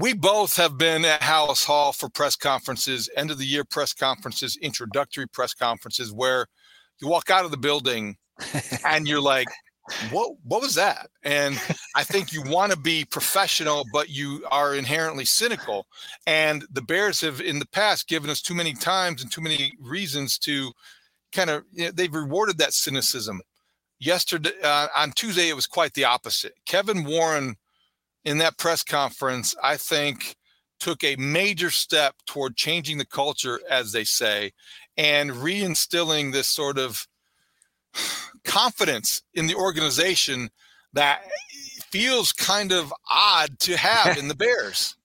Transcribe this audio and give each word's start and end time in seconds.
We 0.00 0.14
both 0.14 0.56
have 0.56 0.78
been 0.78 1.04
at 1.04 1.20
Halas 1.20 1.62
Hall 1.62 1.92
for 1.92 2.08
press 2.08 2.34
conferences, 2.34 3.10
end 3.18 3.30
of 3.30 3.36
the 3.36 3.44
year 3.44 3.64
press 3.64 3.92
conferences, 3.92 4.56
introductory 4.62 5.28
press 5.28 5.52
conferences, 5.52 6.10
where 6.10 6.46
you 7.02 7.08
walk 7.08 7.28
out 7.28 7.44
of 7.44 7.50
the 7.50 7.58
building 7.58 8.16
and 8.86 9.06
you're 9.06 9.20
like, 9.20 9.48
what 10.10 10.32
what 10.42 10.62
was 10.62 10.74
that? 10.76 11.10
And 11.22 11.60
I 11.94 12.04
think 12.04 12.32
you 12.32 12.42
want 12.42 12.72
to 12.72 12.78
be 12.78 13.04
professional, 13.04 13.84
but 13.92 14.08
you 14.08 14.42
are 14.50 14.74
inherently 14.74 15.26
cynical. 15.26 15.86
And 16.26 16.64
the 16.72 16.82
Bears 16.82 17.20
have 17.20 17.42
in 17.42 17.58
the 17.58 17.66
past 17.66 18.08
given 18.08 18.30
us 18.30 18.40
too 18.40 18.54
many 18.54 18.72
times 18.72 19.20
and 19.20 19.30
too 19.30 19.42
many 19.42 19.74
reasons 19.78 20.38
to 20.38 20.72
kind 21.32 21.50
of 21.50 21.64
you 21.72 21.84
know, 21.84 21.90
they've 21.90 22.14
rewarded 22.14 22.56
that 22.56 22.72
cynicism. 22.72 23.42
Yesterday 23.98 24.52
uh, 24.62 24.86
on 24.96 25.12
Tuesday, 25.12 25.50
it 25.50 25.56
was 25.56 25.66
quite 25.66 25.92
the 25.92 26.04
opposite. 26.04 26.54
Kevin 26.64 27.04
Warren 27.04 27.56
in 28.24 28.38
that 28.38 28.58
press 28.58 28.82
conference, 28.82 29.54
I 29.62 29.76
think, 29.76 30.36
took 30.78 31.04
a 31.04 31.16
major 31.16 31.70
step 31.70 32.16
toward 32.26 32.56
changing 32.56 32.98
the 32.98 33.06
culture, 33.06 33.60
as 33.68 33.92
they 33.92 34.04
say, 34.04 34.52
and 34.96 35.30
reinstilling 35.30 36.32
this 36.32 36.48
sort 36.48 36.78
of 36.78 37.06
confidence 38.44 39.22
in 39.34 39.46
the 39.46 39.54
organization 39.54 40.50
that 40.92 41.22
feels 41.90 42.32
kind 42.32 42.72
of 42.72 42.92
odd 43.10 43.58
to 43.60 43.76
have 43.76 44.18
in 44.18 44.28
the 44.28 44.34
Bears. 44.34 44.96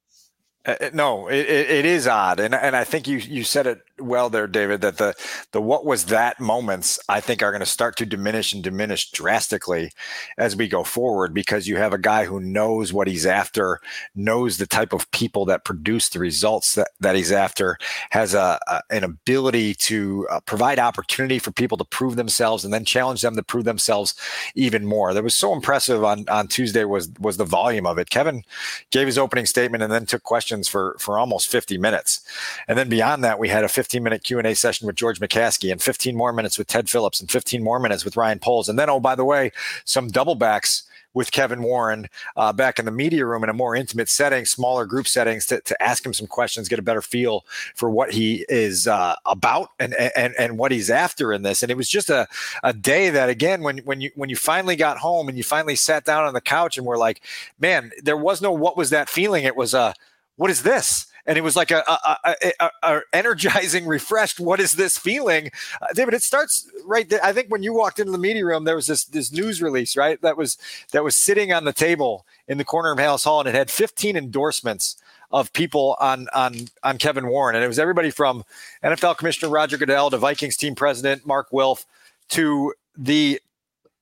Uh, 0.66 0.89
no, 0.94 1.27
it, 1.27 1.45
it 1.45 1.85
is 1.85 2.07
odd, 2.07 2.39
and 2.39 2.55
and 2.55 2.75
I 2.75 2.83
think 2.83 3.07
you 3.07 3.17
you 3.17 3.44
said 3.44 3.67
it 3.67 3.81
well 3.99 4.29
there, 4.29 4.47
David, 4.47 4.81
that 4.81 4.97
the 4.97 5.15
the 5.51 5.61
what 5.61 5.85
was 5.85 6.05
that 6.05 6.39
moments 6.39 6.99
I 7.07 7.19
think 7.21 7.41
are 7.41 7.51
going 7.51 7.61
to 7.61 7.65
start 7.65 7.95
to 7.97 8.05
diminish 8.05 8.53
and 8.53 8.63
diminish 8.63 9.11
drastically 9.11 9.91
as 10.38 10.55
we 10.55 10.67
go 10.67 10.83
forward 10.83 11.33
because 11.33 11.67
you 11.67 11.77
have 11.77 11.93
a 11.93 11.97
guy 11.97 12.25
who 12.25 12.39
knows 12.39 12.91
what 12.91 13.07
he's 13.07 13.25
after, 13.25 13.79
knows 14.16 14.57
the 14.57 14.67
type 14.67 14.93
of 14.93 15.09
people 15.11 15.45
that 15.45 15.63
produce 15.63 16.09
the 16.09 16.19
results 16.19 16.75
that, 16.75 16.89
that 16.99 17.16
he's 17.16 17.31
after, 17.31 17.77
has 18.09 18.33
a, 18.33 18.59
a 18.67 18.81
an 18.89 19.03
ability 19.03 19.73
to 19.75 20.27
uh, 20.29 20.39
provide 20.41 20.79
opportunity 20.79 21.39
for 21.39 21.51
people 21.51 21.77
to 21.77 21.85
prove 21.85 22.16
themselves 22.16 22.66
and 22.66 22.73
then 22.73 22.85
challenge 22.85 23.22
them 23.22 23.35
to 23.35 23.44
prove 23.44 23.66
themselves 23.66 24.16
even 24.56 24.85
more. 24.85 25.13
That 25.13 25.23
was 25.23 25.35
so 25.35 25.53
impressive 25.53 26.03
on 26.03 26.25
on 26.29 26.47
Tuesday 26.47 26.83
was 26.83 27.09
was 27.19 27.38
the 27.38 27.45
volume 27.45 27.85
of 27.85 27.97
it. 27.97 28.09
Kevin 28.09 28.44
gave 28.91 29.07
his 29.07 29.17
opening 29.17 29.45
statement 29.45 29.83
and 29.83 29.91
then 29.91 30.06
took 30.06 30.23
questions 30.23 30.67
for 30.67 30.95
for 31.00 31.17
almost 31.17 31.47
50 31.50 31.77
minutes, 31.77 32.22
and 32.67 32.77
then 32.77 32.89
beyond 32.89 33.23
that 33.23 33.39
we 33.39 33.50
had 33.50 33.63
a 33.63 33.69
15 33.85 34.01
minute 34.01 34.23
Q&A 34.23 34.56
session 34.56 34.88
with 34.88 34.96
George 34.96 35.19
McCaskey 35.19 35.72
and 35.72 35.79
15 35.79 36.16
more 36.16 36.34
minutes 36.34 36.57
with 36.57 36.66
Ted 36.66 36.90
Phillips 36.90 37.22
and 37.22 37.29
15 37.29 37.63
more 37.63 37.78
minutes 37.78 38.03
with 38.03 38.18
Ryan 38.18 38.40
Poles. 38.40 38.68
And 38.68 38.79
then, 38.79 38.90
oh, 38.90 39.00
by 39.00 39.13
the 39.13 39.23
way, 39.23 39.51
some 39.84 40.07
double 40.07 40.34
backs 40.34 40.90
with 41.13 41.31
Kevin 41.31 41.62
Warren 41.62 42.09
uh, 42.35 42.51
back 42.51 42.79
in 42.79 42.85
the 42.85 42.91
media 42.91 43.28
room 43.28 43.44
in 43.44 43.50
a 43.51 43.53
more 43.53 43.75
intimate 43.75 44.09
setting, 44.09 44.44
smaller 44.44 44.88
group 44.88 45.07
settings 45.07 45.45
to, 45.45 45.62
to 45.62 45.84
ask 45.84 46.03
him 46.03 46.16
some 46.16 46.25
questions, 46.25 46.68
get 46.68 46.79
a 46.79 46.81
better 46.81 47.01
feel 47.03 47.45
for 47.75 47.91
what 47.91 48.12
he 48.12 48.44
is 48.50 48.88
uh, 48.88 49.16
about 49.28 49.69
and, 49.79 49.94
and 49.94 50.34
and 50.40 50.57
what 50.57 50.72
he's 50.72 50.90
after 50.90 51.31
in 51.31 51.44
this. 51.44 51.62
And 51.62 51.72
it 51.72 51.78
was 51.78 51.88
just 51.88 52.09
a, 52.09 52.28
a 52.63 52.74
day 52.74 53.12
that 53.12 53.29
again, 53.29 53.62
when 53.62 53.78
when 53.79 54.01
you 54.01 54.09
when 54.16 54.31
you 54.31 54.35
finally 54.35 54.75
got 54.75 54.97
home 54.97 55.29
and 55.29 55.38
you 55.38 55.44
finally 55.44 55.75
sat 55.75 56.06
down 56.06 56.25
on 56.25 56.34
the 56.34 56.41
couch 56.41 56.75
and 56.75 56.88
were 56.88 56.97
like, 56.97 57.22
man, 57.59 57.91
there 58.01 58.18
was 58.18 58.41
no 58.41 58.51
what 58.51 58.75
was 58.75 58.90
that 58.90 59.09
feeling? 59.09 59.44
It 59.44 59.56
was 59.56 59.75
a 59.75 59.94
what 60.38 60.50
is 60.50 60.63
this? 60.63 61.06
And 61.25 61.38
it 61.38 61.41
was 61.41 61.56
like 61.56 61.72
a, 61.72 61.84
a, 61.88 62.36
a, 62.59 62.69
a 62.84 63.02
energizing, 63.13 63.86
refreshed. 63.96 64.40
What 64.40 64.59
is 64.59 64.74
this 64.74 64.97
feeling, 64.97 65.52
uh, 65.81 65.88
David? 65.94 66.13
It 66.13 66.24
starts 66.24 66.69
right 66.86 67.09
there. 67.09 67.24
I 67.24 67.34
think 67.34 67.50
when 67.50 67.63
you 67.63 67.74
walked 67.74 68.00
into 68.00 68.12
the 68.12 68.18
media 68.18 68.46
room, 68.46 68.63
there 68.63 68.75
was 68.75 68.88
this 68.88 69.06
this 69.06 69.31
news 69.31 69.62
release, 69.62 69.97
right? 69.97 70.22
That 70.22 70.38
was 70.38 70.58
that 70.91 71.03
was 71.03 71.16
sitting 71.16 71.52
on 71.52 71.66
the 71.66 71.74
table 71.74 72.25
in 72.47 72.58
the 72.58 72.66
corner 72.66 72.91
of 72.91 72.97
Halas 72.97 73.24
Hall, 73.24 73.40
and 73.40 73.50
it 73.50 73.56
had 73.56 73.72
15 73.72 74.16
endorsements 74.16 74.97
of 75.31 75.52
people 75.53 75.96
on 76.00 76.28
on 76.34 76.68
on 76.84 76.97
Kevin 76.97 77.28
Warren, 77.28 77.56
and 77.56 77.63
it 77.63 77.68
was 77.68 77.80
everybody 77.80 78.12
from 78.12 78.44
NFL 78.84 79.18
Commissioner 79.18 79.52
Roger 79.52 79.78
Goodell 79.78 80.09
to 80.12 80.18
Vikings 80.18 80.57
team 80.57 80.75
president 80.75 81.25
Mark 81.25 81.47
Wilf 81.52 81.86
to 82.30 82.74
the 82.97 83.40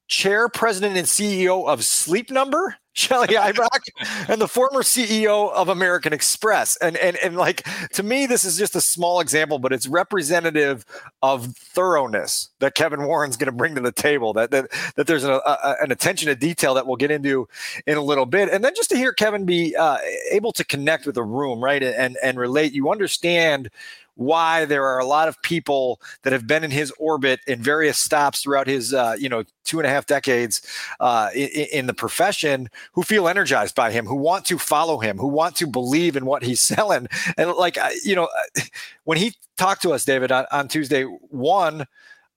chair 0.07 0.49
president 0.49 0.97
and 0.97 1.07
CEO 1.07 1.67
of 1.67 1.83
Sleep 1.83 2.29
Number 2.29 2.75
Shelly 2.93 3.29
Ibach 3.29 4.29
and 4.29 4.39
the 4.39 4.47
former 4.47 4.83
CEO 4.83 5.51
of 5.51 5.67
American 5.67 6.13
Express. 6.13 6.77
And, 6.77 6.95
and, 6.97 7.17
and 7.17 7.35
like, 7.35 7.67
to 7.93 8.03
me, 8.03 8.25
this 8.27 8.45
is 8.45 8.57
just 8.57 8.75
a 8.75 8.81
small 8.81 9.19
example, 9.19 9.59
but 9.59 9.73
it's 9.73 9.87
representative 9.87 10.85
of 11.21 11.55
thoroughness 11.55 12.49
that 12.59 12.75
Kevin 12.75 13.03
Warren's 13.03 13.35
going 13.35 13.47
to 13.47 13.51
bring 13.51 13.75
to 13.75 13.81
the 13.81 13.91
table, 13.91 14.33
that, 14.33 14.51
that, 14.51 14.71
that 14.95 15.07
there's 15.07 15.23
an, 15.23 15.31
a, 15.31 15.75
an 15.81 15.91
attention 15.91 16.27
to 16.27 16.35
detail 16.35 16.75
that 16.75 16.85
we'll 16.85 16.95
get 16.95 17.11
into 17.11 17.47
in 17.87 17.97
a 17.97 18.01
little 18.01 18.27
bit. 18.27 18.49
And 18.49 18.63
then 18.63 18.73
just 18.75 18.89
to 18.91 18.95
hear 18.95 19.11
Kevin 19.11 19.45
be 19.45 19.75
uh, 19.75 19.97
able 20.31 20.51
to 20.53 20.63
connect 20.63 21.05
with 21.05 21.15
the 21.15 21.23
room, 21.23 21.63
right. 21.63 21.81
And, 21.81 22.17
and 22.21 22.37
relate, 22.37 22.73
you 22.73 22.91
understand 22.91 23.69
why 24.15 24.65
there 24.65 24.85
are 24.85 24.99
a 24.99 25.05
lot 25.05 25.27
of 25.27 25.41
people 25.41 25.99
that 26.21 26.33
have 26.33 26.45
been 26.45 26.63
in 26.63 26.71
his 26.71 26.91
orbit 26.99 27.39
in 27.47 27.61
various 27.61 27.97
stops 27.97 28.41
throughout 28.41 28.67
his 28.67 28.93
uh, 28.93 29.15
you 29.17 29.29
know 29.29 29.43
two 29.63 29.79
and 29.79 29.87
a 29.87 29.89
half 29.89 30.05
decades 30.05 30.61
uh, 30.99 31.29
in, 31.33 31.67
in, 31.71 31.87
the 31.87 31.93
profession 31.93 32.69
who 32.91 33.03
feel 33.03 33.27
energized 33.27 33.75
by 33.75 33.91
him 33.91 34.05
who 34.05 34.15
want 34.15 34.45
to 34.45 34.59
follow 34.59 34.99
him 34.99 35.17
who 35.17 35.27
want 35.27 35.55
to 35.55 35.65
believe 35.65 36.15
in 36.15 36.25
what 36.25 36.43
he's 36.43 36.61
selling. 36.73 37.07
And 37.37 37.51
like 37.53 37.77
you 38.03 38.15
know 38.15 38.29
when 39.03 39.17
he 39.17 39.35
talked 39.57 39.81
to 39.83 39.93
us 39.93 40.05
david 40.05 40.31
on, 40.31 40.45
on 40.51 40.67
tuesday 40.67 41.03
one 41.03 41.85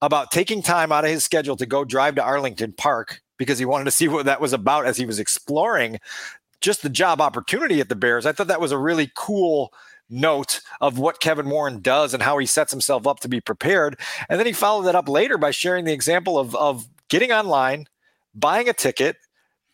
about 0.02 0.30
taking 0.30 0.62
time 0.62 0.92
out 0.92 1.04
of 1.04 1.10
his 1.10 1.24
schedule 1.24 1.56
to 1.56 1.66
go 1.66 1.84
drive 1.84 2.14
to 2.14 2.22
arlington 2.22 2.72
park 2.72 3.22
because 3.38 3.58
he 3.58 3.64
wanted 3.64 3.84
to 3.84 3.90
see 3.92 4.08
what 4.08 4.26
that 4.26 4.40
was 4.40 4.52
about 4.52 4.86
as 4.86 4.96
he 4.96 5.06
was 5.06 5.18
exploring 5.18 5.98
just 6.60 6.82
the 6.82 6.90
job 6.90 7.20
opportunity 7.20 7.80
at 7.80 7.88
the 7.88 7.94
bears 7.94 8.26
i 8.26 8.32
thought 8.32 8.48
that 8.48 8.60
was 8.60 8.72
a 8.72 8.78
really 8.78 9.10
cool 9.14 9.72
note 10.08 10.60
of 10.80 10.98
what 10.98 11.20
Kevin 11.20 11.48
Warren 11.48 11.80
does 11.80 12.14
and 12.14 12.22
how 12.22 12.38
he 12.38 12.46
sets 12.46 12.72
himself 12.72 13.06
up 13.06 13.20
to 13.20 13.28
be 13.28 13.40
prepared. 13.40 13.98
And 14.28 14.38
then 14.38 14.46
he 14.46 14.52
followed 14.52 14.82
that 14.82 14.94
up 14.94 15.08
later 15.08 15.38
by 15.38 15.50
sharing 15.50 15.84
the 15.84 15.92
example 15.92 16.38
of, 16.38 16.54
of 16.54 16.86
getting 17.08 17.32
online, 17.32 17.86
buying 18.34 18.68
a 18.68 18.72
ticket, 18.72 19.16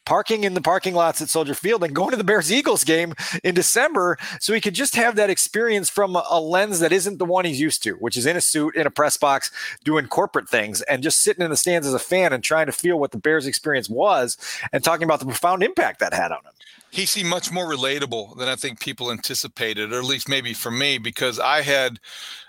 parking 0.04 0.44
in 0.44 0.54
the 0.54 0.60
parking 0.60 0.94
lots 0.94 1.22
at 1.22 1.28
Soldier 1.28 1.54
Field 1.54 1.84
and 1.84 1.94
going 1.94 2.10
to 2.10 2.16
the 2.16 2.24
Bears 2.24 2.50
Eagles 2.50 2.82
game 2.82 3.14
in 3.44 3.54
December 3.54 4.18
so 4.40 4.52
he 4.52 4.60
could 4.60 4.74
just 4.74 4.96
have 4.96 5.16
that 5.16 5.30
experience 5.30 5.88
from 5.88 6.16
a, 6.16 6.24
a, 6.28 6.40
lens 6.40 6.80
that 6.80 6.92
isn't 6.92 7.18
the 7.18 7.24
one 7.24 7.44
he's 7.44 7.60
used 7.60 7.82
to, 7.84 7.92
which 7.94 8.16
is 8.16 8.26
in 8.26 8.36
a 8.36 8.40
suit, 8.40 8.74
in 8.74 8.86
a 8.86 8.90
press 8.90 9.16
box, 9.16 9.50
doing 9.84 10.06
corporate 10.06 10.48
things 10.48 10.82
and 10.82 11.02
just 11.02 11.18
sitting 11.18 11.44
in 11.44 11.50
the 11.50 11.56
stands 11.56 11.86
as 11.86 11.94
a 11.94 11.98
fan 11.98 12.32
and 12.32 12.42
trying 12.42 12.66
to 12.66 12.72
feel 12.72 12.98
what 12.98 13.12
the 13.12 13.18
Bears 13.18 13.46
experience 13.46 13.88
was 13.88 14.36
and 14.72 14.82
talking 14.82 15.04
about 15.04 15.20
the 15.20 15.26
profound 15.26 15.62
impact 15.62 16.00
that 16.00 16.12
had 16.12 16.32
on 16.32 16.44
him 16.44 16.52
he 16.92 17.06
seemed 17.06 17.30
much 17.30 17.50
more 17.50 17.64
relatable 17.64 18.36
than 18.36 18.50
I 18.50 18.54
think 18.54 18.78
people 18.78 19.10
anticipated, 19.10 19.94
or 19.94 19.98
at 19.98 20.04
least 20.04 20.28
maybe 20.28 20.52
for 20.52 20.70
me, 20.70 20.98
because 20.98 21.40
I 21.40 21.62
had 21.62 21.98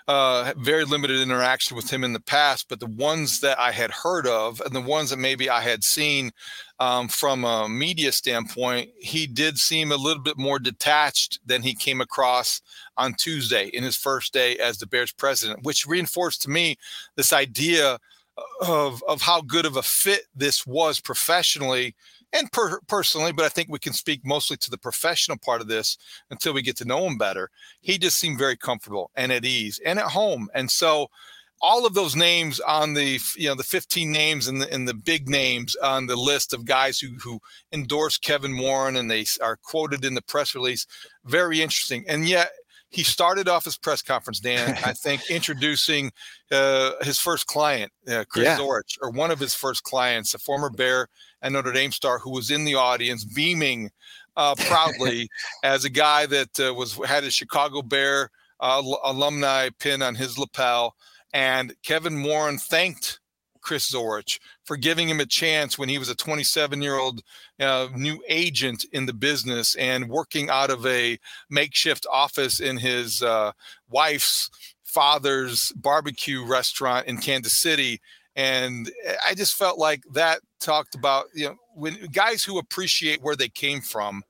uh, 0.06 0.52
very 0.58 0.84
limited 0.84 1.18
interaction 1.22 1.76
with 1.76 1.90
him 1.90 2.04
in 2.04 2.12
the 2.12 2.20
past. 2.20 2.68
But 2.68 2.78
the 2.78 2.86
ones 2.86 3.40
that 3.40 3.58
I 3.58 3.72
had 3.72 3.90
heard 3.90 4.26
of, 4.26 4.60
and 4.60 4.76
the 4.76 4.82
ones 4.82 5.08
that 5.08 5.18
maybe 5.18 5.48
I 5.48 5.62
had 5.62 5.82
seen 5.82 6.30
um, 6.78 7.08
from 7.08 7.44
a 7.44 7.70
media 7.70 8.12
standpoint, 8.12 8.90
he 9.00 9.26
did 9.26 9.56
seem 9.56 9.90
a 9.90 9.96
little 9.96 10.22
bit 10.22 10.36
more 10.36 10.58
detached 10.58 11.40
than 11.46 11.62
he 11.62 11.74
came 11.74 12.02
across 12.02 12.60
on 12.98 13.14
Tuesday 13.14 13.68
in 13.68 13.82
his 13.82 13.96
first 13.96 14.34
day 14.34 14.58
as 14.58 14.76
the 14.76 14.86
Bears 14.86 15.12
president, 15.12 15.62
which 15.62 15.86
reinforced 15.86 16.42
to 16.42 16.50
me 16.50 16.76
this 17.16 17.32
idea 17.32 17.98
of 18.60 19.02
of 19.08 19.22
how 19.22 19.40
good 19.40 19.64
of 19.64 19.76
a 19.76 19.82
fit 19.82 20.22
this 20.34 20.66
was 20.66 21.00
professionally 21.00 21.94
and 22.34 22.50
per- 22.52 22.80
personally, 22.88 23.32
but 23.32 23.44
I 23.44 23.48
think 23.48 23.68
we 23.70 23.78
can 23.78 23.92
speak 23.92 24.20
mostly 24.24 24.56
to 24.58 24.70
the 24.70 24.76
professional 24.76 25.38
part 25.38 25.60
of 25.60 25.68
this 25.68 25.96
until 26.30 26.52
we 26.52 26.62
get 26.62 26.76
to 26.78 26.84
know 26.84 27.06
him 27.06 27.16
better. 27.16 27.48
He 27.80 27.96
just 27.96 28.18
seemed 28.18 28.38
very 28.38 28.56
comfortable 28.56 29.10
and 29.14 29.32
at 29.32 29.44
ease 29.44 29.80
and 29.86 29.98
at 29.98 30.06
home. 30.06 30.48
And 30.52 30.70
so 30.70 31.08
all 31.62 31.86
of 31.86 31.94
those 31.94 32.16
names 32.16 32.60
on 32.60 32.94
the 32.94 33.20
you 33.36 33.48
know 33.48 33.54
the 33.54 33.62
15 33.62 34.10
names 34.10 34.48
and 34.48 34.60
the, 34.60 34.70
and 34.72 34.86
the 34.86 34.94
big 34.94 35.28
names 35.28 35.76
on 35.76 36.06
the 36.06 36.16
list 36.16 36.52
of 36.52 36.66
guys 36.66 36.98
who 36.98 37.14
who 37.22 37.38
endorse 37.72 38.18
Kevin 38.18 38.58
Warren 38.58 38.96
and 38.96 39.10
they 39.10 39.24
are 39.40 39.56
quoted 39.56 40.04
in 40.04 40.14
the 40.14 40.22
press 40.22 40.54
release 40.54 40.86
very 41.24 41.62
interesting 41.62 42.04
and 42.08 42.28
yet 42.28 42.50
he 42.94 43.02
started 43.02 43.48
off 43.48 43.64
his 43.64 43.76
press 43.76 44.02
conference 44.02 44.40
Dan 44.40 44.78
I 44.84 44.92
think 45.04 45.28
introducing 45.30 46.12
uh, 46.52 46.92
his 47.02 47.18
first 47.18 47.46
client 47.46 47.92
uh, 48.08 48.24
Chris 48.28 48.44
yeah. 48.44 48.58
Zorich 48.58 48.96
or 49.02 49.10
one 49.10 49.30
of 49.30 49.40
his 49.40 49.54
first 49.54 49.82
clients 49.82 50.34
a 50.34 50.38
former 50.38 50.70
Bear 50.70 51.08
and 51.42 51.54
Notre 51.54 51.72
Dame 51.72 51.92
star 51.92 52.18
who 52.18 52.30
was 52.30 52.50
in 52.50 52.64
the 52.64 52.76
audience 52.76 53.24
beaming 53.24 53.90
uh, 54.36 54.54
proudly 54.66 55.28
as 55.64 55.84
a 55.84 55.90
guy 55.90 56.26
that 56.26 56.60
uh, 56.60 56.72
was 56.72 56.94
had 57.06 57.24
a 57.24 57.30
Chicago 57.30 57.82
Bear 57.82 58.30
uh, 58.60 58.82
alumni 59.04 59.70
pin 59.80 60.02
on 60.02 60.14
his 60.14 60.38
lapel 60.38 60.94
and 61.32 61.74
Kevin 61.82 62.22
Warren 62.22 62.58
thanked 62.58 63.18
Chris 63.64 63.90
Zorich 63.90 64.38
for 64.64 64.76
giving 64.76 65.08
him 65.08 65.20
a 65.20 65.26
chance 65.26 65.78
when 65.78 65.88
he 65.88 65.98
was 65.98 66.08
a 66.08 66.14
27 66.14 66.80
year 66.82 66.96
old 66.96 67.22
uh, 67.58 67.88
new 67.96 68.22
agent 68.28 68.84
in 68.92 69.06
the 69.06 69.12
business 69.12 69.74
and 69.76 70.08
working 70.08 70.50
out 70.50 70.70
of 70.70 70.86
a 70.86 71.18
makeshift 71.50 72.06
office 72.12 72.60
in 72.60 72.76
his 72.76 73.22
uh, 73.22 73.50
wife's 73.88 74.50
father's 74.84 75.72
barbecue 75.72 76.44
restaurant 76.44 77.06
in 77.06 77.18
Kansas 77.18 77.60
City. 77.60 78.00
And 78.36 78.90
I 79.26 79.34
just 79.34 79.54
felt 79.54 79.78
like 79.78 80.02
that 80.12 80.40
talked 80.60 80.94
about, 80.94 81.26
you 81.34 81.46
know, 81.46 81.56
when 81.74 81.96
guys 82.12 82.44
who 82.44 82.58
appreciate 82.58 83.22
where 83.22 83.36
they 83.36 83.48
came 83.48 83.80
from 83.80 84.22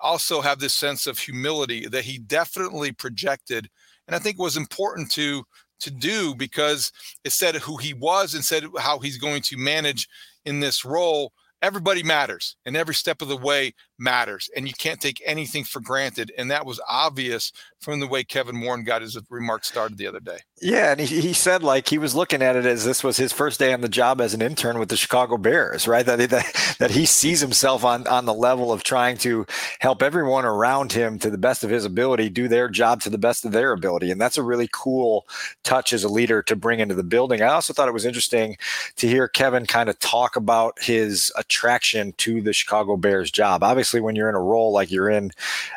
also 0.00 0.40
have 0.40 0.58
this 0.58 0.74
sense 0.74 1.06
of 1.06 1.18
humility 1.18 1.86
that 1.88 2.04
he 2.04 2.18
definitely 2.18 2.92
projected. 2.92 3.68
And 4.06 4.14
I 4.14 4.18
think 4.18 4.38
it 4.38 4.42
was 4.42 4.56
important 4.56 5.10
to 5.12 5.44
to 5.80 5.90
do 5.90 6.34
because 6.34 6.92
it 7.24 7.32
said 7.32 7.56
who 7.56 7.76
he 7.76 7.94
was 7.94 8.34
and 8.34 8.44
said 8.44 8.64
how 8.78 8.98
he's 8.98 9.18
going 9.18 9.42
to 9.42 9.56
manage 9.56 10.08
in 10.44 10.60
this 10.60 10.84
role. 10.84 11.32
Everybody 11.62 12.02
matters 12.02 12.56
and 12.66 12.76
every 12.76 12.94
step 12.94 13.22
of 13.22 13.28
the 13.28 13.36
way 13.36 13.74
matters 13.98 14.50
and 14.54 14.68
you 14.68 14.74
can't 14.74 15.00
take 15.00 15.22
anything 15.24 15.64
for 15.64 15.80
granted 15.80 16.30
and 16.36 16.50
that 16.50 16.66
was 16.66 16.80
obvious 16.88 17.52
from 17.80 17.98
the 17.98 18.06
way 18.06 18.22
kevin 18.22 18.60
warren 18.60 18.84
got 18.84 19.00
his 19.00 19.18
remarks 19.30 19.68
started 19.68 19.96
the 19.96 20.06
other 20.06 20.20
day. 20.20 20.38
Yeah 20.60 20.90
and 20.90 21.00
he, 21.00 21.20
he 21.20 21.32
said 21.32 21.62
like 21.62 21.88
he 21.88 21.96
was 21.96 22.14
looking 22.14 22.42
at 22.42 22.56
it 22.56 22.66
as 22.66 22.84
this 22.84 23.02
was 23.02 23.16
his 23.16 23.32
first 23.32 23.58
day 23.58 23.72
on 23.72 23.80
the 23.80 23.88
job 23.88 24.20
as 24.20 24.34
an 24.34 24.42
intern 24.42 24.78
with 24.78 24.90
the 24.90 24.96
chicago 24.96 25.38
bears 25.38 25.88
right? 25.88 26.04
That, 26.04 26.18
that, 26.30 26.76
that 26.78 26.90
he 26.90 27.06
sees 27.06 27.40
himself 27.40 27.84
on, 27.84 28.06
on 28.06 28.26
the 28.26 28.34
level 28.34 28.70
of 28.70 28.82
trying 28.82 29.16
to 29.18 29.46
help 29.80 30.02
everyone 30.02 30.44
around 30.44 30.92
him 30.92 31.18
to 31.20 31.30
the 31.30 31.38
best 31.38 31.64
of 31.64 31.70
his 31.70 31.84
ability 31.84 32.28
do 32.28 32.48
their 32.48 32.68
job 32.68 33.00
to 33.02 33.10
the 33.10 33.18
best 33.18 33.46
of 33.46 33.52
their 33.52 33.72
ability 33.72 34.10
and 34.10 34.20
that's 34.20 34.38
a 34.38 34.42
really 34.42 34.68
cool 34.72 35.26
touch 35.64 35.94
as 35.94 36.04
a 36.04 36.08
leader 36.08 36.42
to 36.42 36.54
bring 36.54 36.80
into 36.80 36.94
the 36.94 37.02
building. 37.02 37.40
I 37.40 37.46
also 37.46 37.72
thought 37.72 37.88
it 37.88 37.94
was 37.94 38.04
interesting 38.04 38.58
to 38.96 39.08
hear 39.08 39.26
kevin 39.26 39.64
kind 39.64 39.88
of 39.88 39.98
talk 40.00 40.36
about 40.36 40.78
his 40.82 41.32
attraction 41.36 42.12
to 42.18 42.42
the 42.42 42.52
chicago 42.52 42.98
bears 42.98 43.30
job. 43.30 43.62
Obviously 43.62 43.85
obviously 43.86 44.00
when 44.00 44.16
you're 44.16 44.28
in 44.28 44.34
a 44.34 44.40
role 44.40 44.72
like 44.72 44.90
you're 44.90 45.08
in 45.08 45.30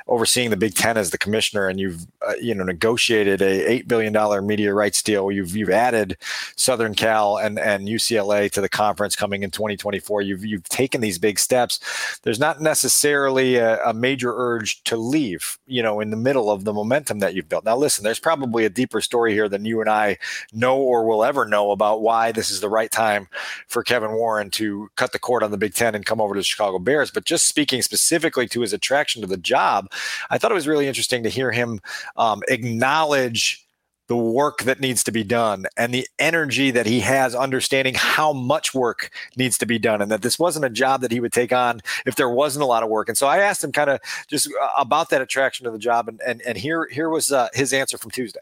overseeing 0.08 0.50
the 0.50 0.58
Big 0.58 0.74
Ten 0.74 0.98
as 0.98 1.12
the 1.12 1.18
commissioner 1.18 1.68
and 1.68 1.80
you've 1.80 2.08
uh, 2.28 2.34
you 2.42 2.56
know 2.56 2.64
negotiated 2.64 3.40
a 3.40 3.70
eight 3.70 3.88
billion 3.88 4.12
dollar 4.12 4.42
media 4.42 4.74
rights 4.74 5.04
deal, 5.04 5.32
you've 5.32 5.56
you've 5.56 5.70
added 5.70 6.18
Southern 6.56 6.96
Cal 6.96 7.38
and 7.38 7.60
and 7.60 7.88
UCLA 7.88 8.50
to 8.52 8.62
the 8.62 8.70
conference 8.70 9.16
coming 9.16 9.44
in 9.44 9.52
2024. 9.52 10.24
You've 10.24 10.44
you've 10.44 10.68
taken 10.70 11.02
these 11.02 11.20
big 11.20 11.38
steps. 11.38 12.20
There's 12.24 12.40
not 12.40 12.62
necessarily 12.62 13.58
a, 13.58 13.80
a 13.86 13.94
major 13.94 14.34
urge 14.36 14.84
to 14.86 14.98
leave. 14.98 15.60
You 15.68 15.84
know, 15.84 16.00
in 16.00 16.10
the 16.10 16.18
middle 16.18 16.50
of 16.50 16.64
the 16.64 16.74
momentum 16.74 17.20
that 17.20 17.36
you've 17.36 17.48
built. 17.48 17.64
Now, 17.64 17.78
listen, 17.78 18.04
there's 18.04 18.20
probably 18.20 18.66
a 18.66 18.70
deeper 18.72 19.02
story 19.02 19.34
here 19.34 19.48
than 19.48 19.66
you 19.66 19.82
and 19.82 19.90
I 19.90 20.18
know 20.52 20.78
or 20.78 21.06
will 21.06 21.24
ever 21.24 21.46
know 21.46 21.70
about 21.70 22.02
why 22.02 22.32
this 22.32 22.50
is 22.50 22.60
the 22.60 22.70
right 22.70 22.90
time 22.90 23.28
for 23.68 23.84
Kevin 23.84 24.14
Warren 24.14 24.50
to 24.52 24.90
cut 24.96 25.12
the 25.12 25.20
cord 25.20 25.44
on 25.44 25.52
the 25.52 25.58
Big 25.58 25.76
Ten 25.76 25.94
and 25.94 26.04
come 26.06 26.20
over 26.20 26.34
to 26.34 26.40
the 26.40 26.44
Chicago 26.44 26.80
Bears. 26.80 27.12
But 27.12 27.26
just 27.26 27.48
speaking 27.48 27.84
specifically 27.84 27.99
specifically 28.00 28.48
to 28.48 28.62
his 28.62 28.74
attraction 28.74 29.22
to 29.22 29.28
the 29.28 29.38
job, 29.38 29.92
I 30.30 30.38
thought 30.38 30.52
it 30.52 30.56
was 30.56 30.68
really 30.68 30.88
interesting 30.88 31.24
to 31.24 31.30
hear 31.30 31.52
him 31.52 31.80
um, 32.18 32.42
acknowledge 32.48 33.66
the 34.08 34.18
work 34.18 34.64
that 34.64 34.80
needs 34.80 35.04
to 35.04 35.12
be 35.12 35.24
done 35.24 35.68
and 35.78 35.94
the 35.94 36.08
energy 36.18 36.72
that 36.72 36.88
he 36.88 37.00
has 37.02 37.36
understanding 37.36 37.94
how 37.96 38.34
much 38.34 38.74
work 38.74 39.12
needs 39.38 39.56
to 39.60 39.68
be 39.68 39.78
done 39.78 40.02
and 40.02 40.10
that 40.10 40.24
this 40.24 40.40
wasn't 40.40 40.66
a 40.66 40.70
job 40.70 41.02
that 41.02 41.12
he 41.12 41.20
would 41.20 41.32
take 41.32 41.54
on 41.54 41.80
if 42.08 42.16
there 42.16 42.30
wasn't 42.30 42.64
a 42.64 42.66
lot 42.66 42.82
of 42.82 42.90
work. 42.90 43.08
And 43.08 43.16
so 43.16 43.28
i 43.28 43.38
asked 43.38 43.64
him 43.64 43.72
kind 43.72 43.92
of 43.92 44.00
just 44.28 44.48
uh, 44.48 44.68
about 44.80 45.12
that 45.12 45.22
attraction 45.22 45.66
to 45.66 45.72
the 45.72 45.78
job 45.78 46.08
and 46.08 46.20
and, 46.22 46.42
and 46.42 46.58
here 46.58 46.88
here 46.92 47.10
was 47.10 47.32
uh, 47.32 47.50
his 47.54 47.72
answer 47.72 48.00
from 48.00 48.10
tuesday. 48.10 48.40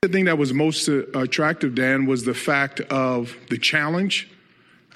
The 0.00 0.08
thing 0.08 0.24
that 0.24 0.38
was 0.38 0.54
most 0.54 0.88
uh, 0.88 1.02
attractive 1.12 1.74
dan 1.74 2.06
was 2.06 2.24
the 2.24 2.34
fact 2.34 2.80
of 2.80 3.36
the 3.50 3.58
challenge. 3.58 4.30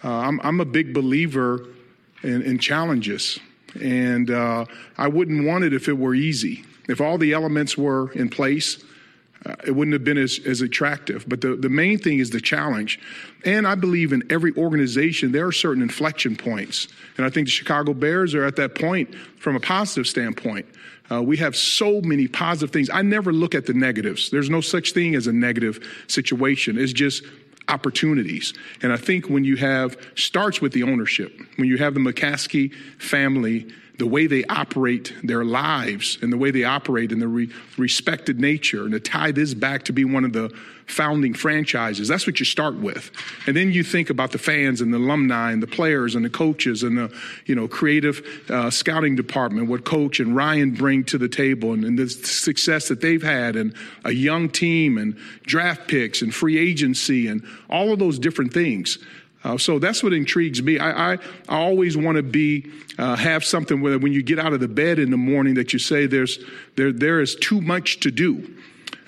Uh, 0.02 0.09
I'm, 0.09 0.41
I'm 0.43 0.61
a 0.61 0.64
big 0.64 0.94
believer 0.94 1.67
in, 2.23 2.41
in 2.43 2.59
challenges 2.59 3.38
and 3.81 4.31
uh, 4.31 4.67
I 4.96 5.08
wouldn't 5.08 5.46
want 5.46 5.64
it 5.64 5.73
if 5.73 5.88
it 5.88 5.99
were 5.99 6.14
easy. 6.14 6.64
If 6.88 7.00
all 7.00 7.19
the 7.19 7.32
elements 7.32 7.76
were 7.76 8.12
in 8.12 8.28
place, 8.28 8.82
uh, 9.44 9.55
it 9.67 9.73
wouldn't 9.73 9.93
have 9.93 10.05
been 10.05 10.19
as, 10.19 10.40
as 10.44 10.61
attractive. 10.61 11.25
But 11.28 11.40
the, 11.40 11.56
the 11.56 11.69
main 11.69 11.99
thing 11.99 12.19
is 12.19 12.31
the 12.31 12.40
challenge. 12.40 12.99
And 13.44 13.67
I 13.67 13.75
believe 13.75 14.12
in 14.12 14.25
every 14.31 14.52
organization, 14.56 15.32
there 15.32 15.46
are 15.46 15.52
certain 15.52 15.82
inflection 15.82 16.37
points. 16.37 16.88
And 17.17 17.26
I 17.26 17.31
think 17.31 17.46
the 17.46 17.52
Chicago 17.52 17.94
Bears 17.94 18.34
are 18.34 18.44
at 18.44 18.56
that 18.56 18.75
point 18.75 19.14
from 19.38 19.55
a 19.56 19.61
positive 19.61 20.06
standpoint. 20.06 20.67
Uh, 21.11 21.23
we 21.23 21.37
have 21.37 21.55
so 21.55 22.00
many 22.00 22.26
positive 22.26 22.73
things. 22.73 22.90
I 22.93 23.02
never 23.02 23.32
look 23.32 23.55
at 23.55 23.67
the 23.67 23.75
negatives. 23.75 24.31
There's 24.31 24.50
no 24.50 24.61
such 24.61 24.93
thing 24.93 25.14
as 25.14 25.28
a 25.28 25.32
negative 25.32 25.78
situation. 26.08 26.78
It's 26.78 26.93
just 26.93 27.23
opportunities. 27.68 28.54
And 28.82 28.92
I 28.92 28.96
think 28.96 29.28
when 29.28 29.44
you 29.44 29.56
have, 29.56 29.96
starts 30.14 30.60
with 30.60 30.72
the 30.72 30.82
ownership, 30.82 31.38
when 31.56 31.68
you 31.68 31.78
have 31.78 31.94
the 31.94 32.00
McCaskey 32.00 32.72
family, 32.98 33.66
the 33.98 34.06
way 34.06 34.26
they 34.26 34.44
operate 34.44 35.14
their 35.22 35.44
lives 35.44 36.19
and 36.20 36.32
the 36.32 36.37
way 36.37 36.50
they 36.50 36.64
operate 36.64 37.12
in 37.12 37.19
the 37.19 37.28
re- 37.28 37.50
respected 37.78 38.38
nature, 38.40 38.82
and 38.82 38.93
to 38.93 39.00
tie 39.00 39.32
this 39.32 39.54
back 39.54 39.84
to 39.84 39.93
be 39.93 40.04
one 40.04 40.25
of 40.25 40.32
the 40.32 40.54
founding 40.87 41.34
franchises. 41.34 42.06
That's 42.06 42.26
what 42.26 42.38
you 42.38 42.46
start 42.46 42.76
with. 42.76 43.10
And 43.46 43.56
then 43.56 43.72
you 43.72 43.82
think 43.82 44.08
about 44.08 44.31
the 44.31 44.38
fans 44.38 44.81
and 44.81 44.94
the 44.94 44.98
alumni 44.98 45.50
and 45.50 45.62
the 45.62 45.66
players 45.66 46.14
and 46.14 46.25
the 46.25 46.31
coaches 46.31 46.82
and 46.84 46.96
the, 46.96 47.14
you 47.44 47.54
know, 47.54 47.66
creative 47.66 48.22
uh, 48.48 48.70
scouting 48.70 49.16
department, 49.16 49.69
what 49.69 49.84
coach 49.84 50.20
and 50.20 50.37
Ryan 50.37 50.70
bring 50.70 51.02
to 51.04 51.19
the 51.19 51.28
table 51.28 51.72
and, 51.72 51.84
and 51.84 51.99
the 51.99 52.08
success 52.08 52.88
that 52.88 53.00
they've 53.00 53.22
had 53.22 53.56
and 53.56 53.75
a 54.04 54.12
young 54.12 54.49
team 54.49 54.97
and 54.97 55.16
draft 55.42 55.88
picks 55.88 56.23
and 56.23 56.32
free 56.32 56.56
agency 56.56 57.26
and 57.26 57.44
all 57.68 57.92
of 57.92 57.99
those 57.99 58.18
different 58.18 58.52
things. 58.52 58.99
Uh, 59.45 59.57
so 59.57 59.78
that's 59.78 60.02
what 60.02 60.12
intrigues 60.12 60.62
me. 60.62 60.78
I, 60.78 61.12
I, 61.12 61.19
I 61.49 61.59
always 61.59 61.97
want 61.97 62.16
to 62.16 62.23
be 62.23 62.71
uh, 62.99 63.14
have 63.16 63.45
something 63.45 63.81
where 63.81 63.99
when 63.99 64.12
you 64.12 64.23
get 64.23 64.38
out 64.38 64.52
of 64.52 64.61
the 64.61 64.69
bed 64.69 64.99
in 64.99 65.11
the 65.11 65.16
morning 65.16 65.55
that 65.55 65.73
you 65.73 65.78
say 65.78 66.07
there's 66.07 66.38
there 66.76 66.93
there 66.93 67.21
is 67.21 67.37
too 67.37 67.61
much 67.61 68.00
to 68.00 68.11
do. 68.11 68.57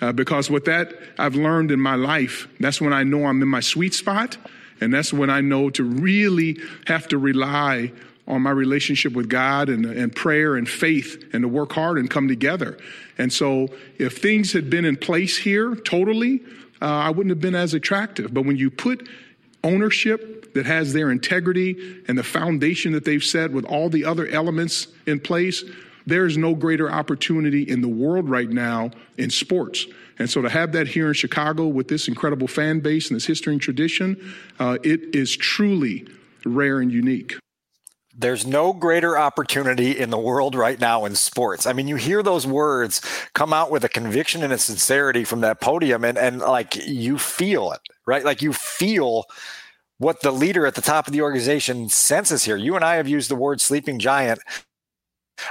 Uh, 0.00 0.12
because 0.12 0.48
what 0.48 0.64
that 0.66 0.92
I've 1.18 1.34
learned 1.34 1.72
in 1.72 1.80
my 1.80 1.96
life, 1.96 2.46
that's 2.60 2.80
when 2.80 2.92
I 2.92 3.02
know 3.02 3.26
I'm 3.26 3.42
in 3.42 3.48
my 3.48 3.60
sweet 3.60 3.94
spot. 3.94 4.36
And 4.80 4.94
that's 4.94 5.12
when 5.12 5.28
I 5.28 5.40
know 5.40 5.70
to 5.70 5.82
really 5.82 6.58
have 6.86 7.08
to 7.08 7.18
rely 7.18 7.92
on 8.28 8.42
my 8.42 8.50
relationship 8.50 9.14
with 9.14 9.28
God 9.28 9.68
and, 9.68 9.86
and 9.86 10.14
prayer 10.14 10.54
and 10.54 10.68
faith 10.68 11.24
and 11.32 11.42
to 11.42 11.48
work 11.48 11.72
hard 11.72 11.98
and 11.98 12.10
come 12.10 12.28
together. 12.28 12.78
And 13.16 13.32
so 13.32 13.68
if 13.98 14.18
things 14.18 14.52
had 14.52 14.70
been 14.70 14.84
in 14.84 14.96
place 14.96 15.36
here 15.38 15.74
totally, 15.74 16.42
uh, 16.80 16.84
I 16.84 17.10
wouldn't 17.10 17.30
have 17.30 17.40
been 17.40 17.54
as 17.54 17.74
attractive. 17.74 18.32
But 18.32 18.44
when 18.44 18.56
you 18.56 18.70
put 18.70 19.08
ownership 19.64 20.54
that 20.54 20.66
has 20.66 20.92
their 20.92 21.10
integrity 21.10 22.02
and 22.08 22.16
the 22.16 22.22
foundation 22.22 22.92
that 22.92 23.04
they've 23.04 23.24
set 23.24 23.52
with 23.52 23.64
all 23.64 23.88
the 23.88 24.04
other 24.04 24.26
elements 24.28 24.88
in 25.06 25.20
place, 25.20 25.64
there 26.06 26.26
is 26.26 26.38
no 26.38 26.54
greater 26.54 26.90
opportunity 26.90 27.62
in 27.62 27.82
the 27.82 27.88
world 27.88 28.28
right 28.28 28.48
now 28.48 28.90
in 29.18 29.30
sports. 29.30 29.86
And 30.18 30.28
so 30.28 30.42
to 30.42 30.48
have 30.48 30.72
that 30.72 30.88
here 30.88 31.08
in 31.08 31.14
Chicago 31.14 31.66
with 31.66 31.88
this 31.88 32.08
incredible 32.08 32.48
fan 32.48 32.80
base 32.80 33.08
and 33.08 33.16
this 33.16 33.26
history 33.26 33.52
and 33.52 33.62
tradition, 33.62 34.34
uh, 34.58 34.78
it 34.82 35.14
is 35.14 35.36
truly 35.36 36.08
rare 36.44 36.80
and 36.80 36.90
unique. 36.90 37.36
There's 38.20 38.44
no 38.44 38.72
greater 38.72 39.16
opportunity 39.16 39.96
in 39.96 40.10
the 40.10 40.18
world 40.18 40.56
right 40.56 40.80
now 40.80 41.04
in 41.04 41.14
sports. 41.14 41.66
I 41.66 41.72
mean, 41.72 41.86
you 41.86 41.94
hear 41.94 42.20
those 42.20 42.48
words 42.48 43.00
come 43.34 43.52
out 43.52 43.70
with 43.70 43.84
a 43.84 43.88
conviction 43.88 44.42
and 44.42 44.52
a 44.52 44.58
sincerity 44.58 45.22
from 45.22 45.40
that 45.42 45.60
podium, 45.60 46.04
and, 46.04 46.18
and 46.18 46.40
like 46.40 46.74
you 46.84 47.16
feel 47.16 47.70
it, 47.70 47.80
right? 48.06 48.24
Like 48.24 48.42
you 48.42 48.52
feel 48.52 49.24
what 49.98 50.20
the 50.22 50.32
leader 50.32 50.66
at 50.66 50.74
the 50.74 50.82
top 50.82 51.06
of 51.06 51.12
the 51.12 51.22
organization 51.22 51.88
senses 51.88 52.44
here. 52.44 52.56
You 52.56 52.74
and 52.74 52.84
I 52.84 52.96
have 52.96 53.08
used 53.08 53.30
the 53.30 53.36
word 53.36 53.60
sleeping 53.60 54.00
giant 54.00 54.40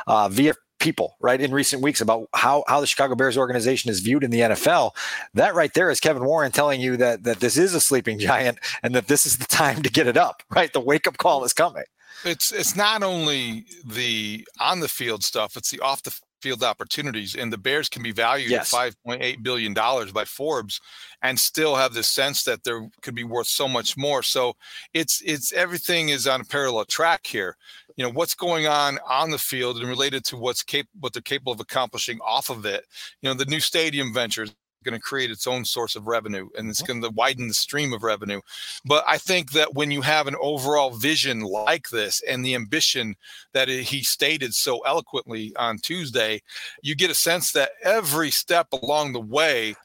uh, 0.05 0.27
via 0.27 0.53
people 0.79 1.15
right 1.19 1.41
in 1.41 1.51
recent 1.51 1.81
weeks 1.81 2.01
about 2.01 2.27
how 2.35 2.63
how 2.67 2.79
the 2.79 2.87
Chicago 2.87 3.15
Bears 3.15 3.37
organization 3.37 3.89
is 3.89 3.99
viewed 4.01 4.23
in 4.23 4.31
the 4.31 4.41
NFL. 4.41 4.91
That 5.33 5.55
right 5.55 5.73
there 5.73 5.89
is 5.89 5.99
Kevin 5.99 6.25
Warren 6.25 6.51
telling 6.51 6.81
you 6.81 6.97
that 6.97 7.23
that 7.23 7.39
this 7.39 7.57
is 7.57 7.73
a 7.73 7.81
sleeping 7.81 8.19
giant 8.19 8.59
and 8.83 8.93
that 8.93 9.07
this 9.07 9.25
is 9.25 9.37
the 9.37 9.45
time 9.49 9.81
to 9.83 9.89
get 9.89 10.07
it 10.07 10.17
up. 10.17 10.43
Right, 10.53 10.71
the 10.71 10.81
wake 10.81 11.07
up 11.07 11.17
call 11.17 11.43
is 11.43 11.53
coming. 11.53 11.85
It's 12.25 12.51
it's 12.51 12.75
not 12.75 13.03
only 13.03 13.65
the 13.85 14.47
on 14.59 14.79
the 14.79 14.87
field 14.87 15.23
stuff; 15.23 15.55
it's 15.55 15.71
the 15.71 15.79
off 15.79 16.03
the 16.03 16.19
field 16.41 16.63
opportunities. 16.63 17.35
And 17.35 17.51
the 17.51 17.57
Bears 17.57 17.89
can 17.89 18.03
be 18.03 18.11
valued 18.11 18.51
yes. 18.51 18.73
at 18.73 18.93
$5.8 19.05 19.43
billion 19.43 19.73
by 19.73 20.25
Forbes 20.25 20.79
and 21.21 21.39
still 21.39 21.75
have 21.75 21.93
the 21.93 22.03
sense 22.03 22.43
that 22.43 22.63
there 22.63 22.87
could 23.01 23.15
be 23.15 23.23
worth 23.23 23.47
so 23.47 23.67
much 23.67 23.97
more. 23.97 24.21
So 24.23 24.53
it's, 24.93 25.21
it's 25.25 25.51
everything 25.53 26.09
is 26.09 26.27
on 26.27 26.41
a 26.41 26.45
parallel 26.45 26.85
track 26.85 27.25
here. 27.25 27.55
You 27.95 28.05
know, 28.05 28.11
what's 28.11 28.35
going 28.35 28.67
on 28.67 28.99
on 29.07 29.31
the 29.31 29.39
field 29.39 29.77
and 29.77 29.87
related 29.87 30.23
to 30.25 30.37
what's 30.37 30.63
cap- 30.63 30.85
what 30.99 31.13
they're 31.13 31.21
capable 31.21 31.53
of 31.53 31.59
accomplishing 31.59 32.19
off 32.25 32.49
of 32.49 32.65
it. 32.65 32.85
You 33.21 33.29
know, 33.29 33.33
the 33.33 33.45
new 33.45 33.59
stadium 33.59 34.13
ventures, 34.13 34.53
going 34.83 34.97
to 34.97 35.01
create 35.01 35.31
its 35.31 35.47
own 35.47 35.65
source 35.65 35.95
of 35.95 36.07
revenue 36.07 36.47
and 36.57 36.69
it's 36.69 36.81
going 36.81 37.01
to 37.01 37.09
widen 37.09 37.47
the 37.47 37.53
stream 37.53 37.93
of 37.93 38.03
revenue. 38.03 38.41
But 38.85 39.03
I 39.07 39.17
think 39.17 39.51
that 39.51 39.73
when 39.73 39.91
you 39.91 40.01
have 40.01 40.27
an 40.27 40.35
overall 40.41 40.91
vision 40.91 41.41
like 41.41 41.89
this 41.89 42.21
and 42.27 42.43
the 42.43 42.55
ambition 42.55 43.15
that 43.53 43.67
he 43.67 44.03
stated 44.03 44.53
so 44.53 44.79
eloquently 44.79 45.55
on 45.55 45.79
Tuesday, 45.79 46.41
you 46.81 46.95
get 46.95 47.11
a 47.11 47.15
sense 47.15 47.51
that 47.51 47.71
every 47.83 48.31
step 48.31 48.67
along 48.71 49.13
the 49.13 49.21
way 49.21 49.75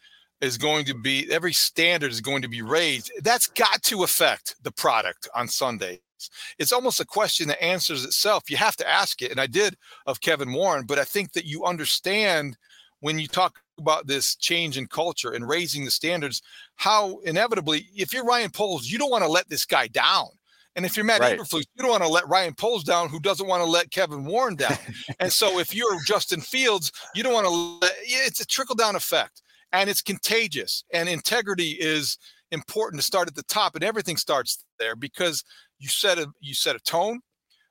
is 0.41 0.59
going 0.59 0.85
to 0.85 0.95
be 0.95 1.31
every 1.31 1.53
standard 1.53 2.11
is 2.11 2.21
going 2.21 2.43
to 2.43 2.49
be 2.49 2.63
raised. 2.63 3.13
That's 3.23 3.47
got 3.47 3.83
to 3.85 4.03
affect 4.03 4.57
the 4.63 4.73
product 4.73 5.29
on 5.35 5.49
Sunday. 5.49 6.01
It's 6.59 6.73
almost 6.73 7.01
a 7.01 7.07
question 7.07 7.49
that 7.49 7.63
answers 7.63 8.05
itself. 8.05 8.51
You 8.51 8.57
have 8.57 8.77
to 8.77 8.89
ask 8.89 9.23
it. 9.23 9.31
And 9.31 9.41
I 9.41 9.47
did 9.47 9.77
of 10.07 10.21
Kevin 10.21 10.53
Warren, 10.53 10.85
but 10.87 10.99
I 10.99 11.05
think 11.05 11.33
that 11.33 11.47
you 11.47 11.65
understand 11.65 12.57
when 13.01 13.19
you 13.19 13.27
talk 13.27 13.59
about 13.79 14.07
this 14.07 14.37
change 14.37 14.77
in 14.77 14.87
culture 14.87 15.33
and 15.33 15.49
raising 15.49 15.85
the 15.85 15.91
standards, 15.91 16.43
how 16.77 17.19
inevitably, 17.21 17.87
if 17.95 18.13
you're 18.13 18.25
Ryan 18.25 18.51
Poles, 18.51 18.87
you 18.87 18.99
don't 18.99 19.11
want 19.11 19.25
to 19.25 19.31
let 19.31 19.49
this 19.49 19.65
guy 19.65 19.89
down. 19.89 20.27
And 20.75 20.87
if 20.87 20.97
you're 20.97 21.05
Matt 21.05 21.21
right. 21.21 21.39
Eberflus, 21.39 21.65
you 21.75 21.83
don't 21.83 21.91
want 21.91 22.03
to 22.03 22.09
let 22.09 22.27
Ryan 22.29 22.55
Poles 22.55 22.85
down, 22.85 23.09
who 23.09 23.21
doesn't 23.21 23.47
want 23.47 23.63
to 23.63 23.69
let 23.69 23.91
Kevin 23.91 24.25
Warren 24.25 24.57
down. 24.57 24.77
and 25.21 25.33
so 25.33 25.59
if 25.59 25.75
you're 25.75 25.99
Justin 26.07 26.41
Fields, 26.41 26.93
you 27.15 27.23
don't 27.23 27.35
want 27.35 27.47
to 27.47 27.53
let 27.53 27.93
it's 28.03 28.41
a 28.41 28.47
trickle 28.47 28.75
down 28.75 28.97
effect 28.97 29.43
and 29.73 29.91
it's 29.91 30.03
contagious. 30.03 30.85
And 30.93 31.09
integrity 31.09 31.73
is 31.73 32.17
important 32.53 33.01
to 33.01 33.07
start 33.07 33.29
at 33.29 33.35
the 33.35 33.43
top, 33.45 33.75
and 33.75 33.85
everything 33.85 34.17
starts 34.17 34.65
there 34.79 34.97
because 34.97 35.45
you 35.79 35.89
set 35.89 36.19
a 36.19 36.29
you 36.41 36.55
set 36.55 36.77
a 36.77 36.81
tone, 36.81 37.21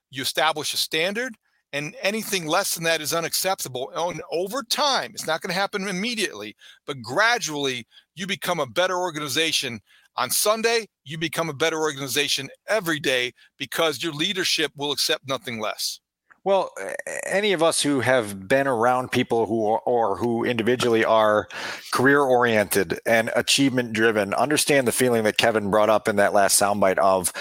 you 0.09 0.21
establish 0.21 0.73
a 0.73 0.77
standard, 0.77 1.35
and 1.73 1.95
anything 2.01 2.45
less 2.45 2.75
than 2.75 2.83
that 2.83 3.01
is 3.01 3.13
unacceptable. 3.13 3.91
And 3.95 4.21
over 4.31 4.63
time, 4.63 5.11
it's 5.13 5.27
not 5.27 5.41
going 5.41 5.53
to 5.53 5.59
happen 5.59 5.87
immediately, 5.87 6.55
but 6.85 7.01
gradually, 7.01 7.87
you 8.15 8.27
become 8.27 8.59
a 8.59 8.65
better 8.65 8.97
organization. 8.97 9.79
On 10.17 10.29
Sunday, 10.29 10.87
you 11.05 11.17
become 11.17 11.49
a 11.49 11.53
better 11.53 11.79
organization 11.79 12.49
every 12.67 12.99
day 12.99 13.31
because 13.57 14.03
your 14.03 14.13
leadership 14.13 14.71
will 14.75 14.91
accept 14.91 15.27
nothing 15.27 15.59
less. 15.59 15.99
Well, 16.43 16.71
any 17.27 17.53
of 17.53 17.61
us 17.61 17.81
who 17.81 17.99
have 17.99 18.47
been 18.47 18.67
around 18.67 19.11
people 19.11 19.45
who 19.45 19.67
are, 19.67 19.79
or 19.79 20.17
who 20.17 20.43
individually 20.43 21.05
are 21.05 21.47
career 21.93 22.21
oriented 22.21 22.99
and 23.05 23.31
achievement 23.35 23.93
driven 23.93 24.33
understand 24.33 24.87
the 24.87 24.91
feeling 24.91 25.23
that 25.25 25.37
Kevin 25.37 25.69
brought 25.69 25.89
up 25.89 26.07
in 26.07 26.15
that 26.15 26.33
last 26.33 26.59
soundbite 26.59 26.97
of 26.97 27.31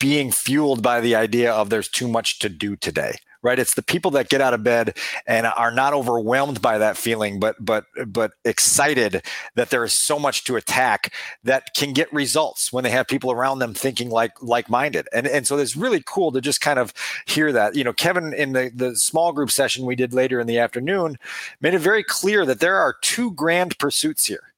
being 0.00 0.32
fueled 0.32 0.82
by 0.82 1.02
the 1.02 1.14
idea 1.14 1.52
of 1.52 1.68
there's 1.68 1.88
too 1.88 2.08
much 2.08 2.38
to 2.38 2.48
do 2.48 2.76
today 2.76 3.16
right? 3.42 3.58
It's 3.58 3.74
the 3.74 3.82
people 3.82 4.10
that 4.12 4.28
get 4.28 4.40
out 4.40 4.54
of 4.54 4.62
bed 4.62 4.96
and 5.26 5.46
are 5.46 5.70
not 5.70 5.92
overwhelmed 5.92 6.60
by 6.62 6.78
that 6.78 6.96
feeling 6.96 7.38
but 7.38 7.56
but 7.64 7.84
but 8.06 8.32
excited 8.44 9.22
that 9.54 9.70
there 9.70 9.84
is 9.84 9.92
so 9.92 10.18
much 10.18 10.44
to 10.44 10.56
attack 10.56 11.12
that 11.44 11.74
can 11.74 11.92
get 11.92 12.12
results 12.12 12.72
when 12.72 12.84
they 12.84 12.90
have 12.90 13.06
people 13.06 13.30
around 13.30 13.58
them 13.58 13.74
thinking 13.74 14.10
like 14.10 14.32
like 14.42 14.68
minded 14.68 15.08
and 15.12 15.26
and 15.26 15.46
so 15.46 15.56
it's 15.58 15.76
really 15.76 16.02
cool 16.06 16.32
to 16.32 16.40
just 16.40 16.60
kind 16.60 16.78
of 16.78 16.92
hear 17.26 17.52
that. 17.52 17.74
You 17.76 17.84
know 17.84 17.92
kevin 17.92 18.32
in 18.32 18.52
the 18.52 18.70
the 18.74 18.96
small 18.96 19.32
group 19.32 19.50
session 19.50 19.86
we 19.86 19.96
did 19.96 20.14
later 20.14 20.40
in 20.40 20.46
the 20.46 20.58
afternoon 20.58 21.18
made 21.60 21.74
it 21.74 21.80
very 21.80 22.02
clear 22.02 22.46
that 22.46 22.60
there 22.60 22.76
are 22.76 22.96
two 23.02 23.32
grand 23.32 23.78
pursuits 23.78 24.26
here 24.26 24.52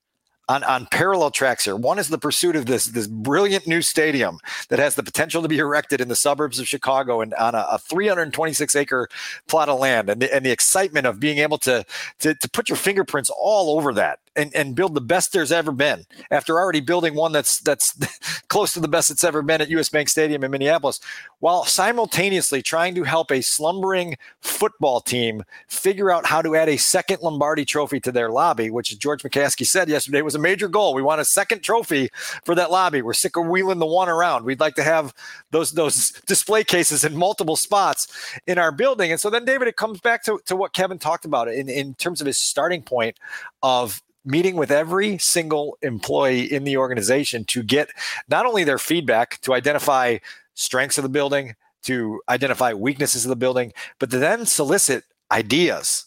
on, 0.49 0.65
on 0.65 0.87
parallel 0.87 1.31
tracks 1.31 1.65
here. 1.65 1.77
One 1.77 1.99
is 1.99 2.09
the 2.09 2.19
pursuit 2.19 2.57
of 2.57 2.67
this 2.67 2.87
this 2.87 3.07
brilliant 3.07 3.67
new 3.67 3.83
stadium 3.83 4.39
that 4.69 4.79
has 4.79 4.95
the 4.95 5.03
potential 5.03 5.43
to 5.43 5.49
be 5.49 5.59
erected 5.59 6.01
in 6.01 6.09
the 6.09 6.17
suburbs 6.17 6.59
of 6.59 6.67
Chicago 6.67 7.21
and 7.21 7.35
on 7.35 7.55
a, 7.55 7.67
a 7.73 7.79
326 7.79 8.77
acre 8.77 9.09
plot 9.47 9.69
of 9.69 9.79
land, 9.79 10.09
and 10.09 10.23
the, 10.23 10.35
and 10.35 10.45
the 10.45 10.51
excitement 10.51 11.07
of 11.07 11.21
being 11.21 11.39
able 11.39 11.59
to, 11.59 11.85
to 12.21 12.35
to 12.35 12.49
put 12.51 12.69
your 12.69 12.77
fingerprints 12.77 13.31
all 13.31 13.77
over 13.77 13.93
that 13.95 14.21
and, 14.39 14.55
and 14.55 14.75
build 14.75 14.95
the 14.95 15.01
best 15.01 15.33
there's 15.33 15.53
ever 15.53 15.73
been 15.73 16.07
after 16.31 16.59
already 16.59 16.81
building 16.81 17.15
one 17.15 17.33
that's 17.33 17.61
that's 17.61 17.99
close 18.49 18.73
to 18.73 18.81
the 18.81 18.89
best 18.89 19.11
it's 19.11 19.25
ever 19.25 19.43
been 19.43 19.61
at 19.61 19.69
US 19.71 19.89
Bank 19.89 20.09
Stadium 20.09 20.45
in 20.45 20.51
Minneapolis, 20.51 21.01
while 21.41 21.65
simultaneously 21.65 22.63
trying 22.63 22.95
to 22.95 23.03
help 23.03 23.31
a 23.31 23.43
slumbering 23.43 24.17
football 24.41 25.01
team 25.01 25.43
figure 25.67 26.11
out 26.11 26.25
how 26.27 26.41
to 26.41 26.55
add 26.57 26.69
a 26.69 26.77
second 26.77 27.21
Lombardi 27.21 27.65
trophy 27.65 28.01
to 28.01 28.13
their 28.13 28.31
lobby, 28.31 28.71
which 28.71 28.99
George 28.99 29.23
McCaskey 29.23 29.67
said 29.67 29.89
yesterday 29.89 30.23
was 30.23 30.35
a 30.35 30.39
major 30.39 30.69
goal. 30.69 30.95
We 30.95 31.03
want 31.03 31.21
a 31.21 31.25
second 31.25 31.63
trophy 31.63 32.09
for 32.45 32.55
that 32.55 32.71
lobby. 32.71 33.03
We're 33.03 33.13
sick 33.13 33.37
of 33.37 33.47
wheeling 33.47 33.81
the 33.81 33.87
one 33.87 34.09
around. 34.09 34.45
We'd 34.45 34.61
like 34.61 34.77
to 34.77 34.85
have 34.85 35.13
those 35.51 35.73
those 35.73 36.13
display 36.27 36.63
cases 36.65 37.05
in 37.05 37.17
multiple 37.17 37.57
spots 37.57 38.07
in 38.47 38.59
our 38.59 38.71
building. 38.71 39.11
And 39.11 39.21
so 39.21 39.31
then 39.31 39.45
David, 39.45 39.69
it 39.69 39.77
comes 39.77 40.01
back 40.01 40.23
to, 40.25 40.41
to 40.47 40.57
what 40.57 40.73
Kevin 40.73 40.99
talked 40.99 41.25
about 41.25 41.49
in, 41.49 41.69
in 41.69 41.95
terms 41.95 42.21
of 42.21 42.27
his 42.27 42.39
starting 42.39 42.83
point 42.83 43.17
of 43.63 44.03
meeting 44.29 44.57
with 44.57 44.71
every 44.71 45.17
single 45.19 45.79
employee 45.83 46.53
in 46.53 46.65
the 46.65 46.77
organization 46.77 47.45
to 47.47 47.63
get 47.63 47.89
not 48.29 48.45
only 48.47 48.63
their 48.63 48.79
feedback 48.79 49.41
to 49.41 49.55
identify 49.55 50.19
strengths 50.55 50.99
of 50.99 51.03
the 51.03 51.09
building, 51.09 51.55
to 51.85 52.21
identify 52.29 52.73
weaknesses 52.75 53.25
of 53.25 53.31
the 53.31 53.37
building, 53.37 53.73
but 53.99 54.11
to 54.11 54.19
then 54.19 54.45
solicit 54.45 55.05
ideas 55.33 56.05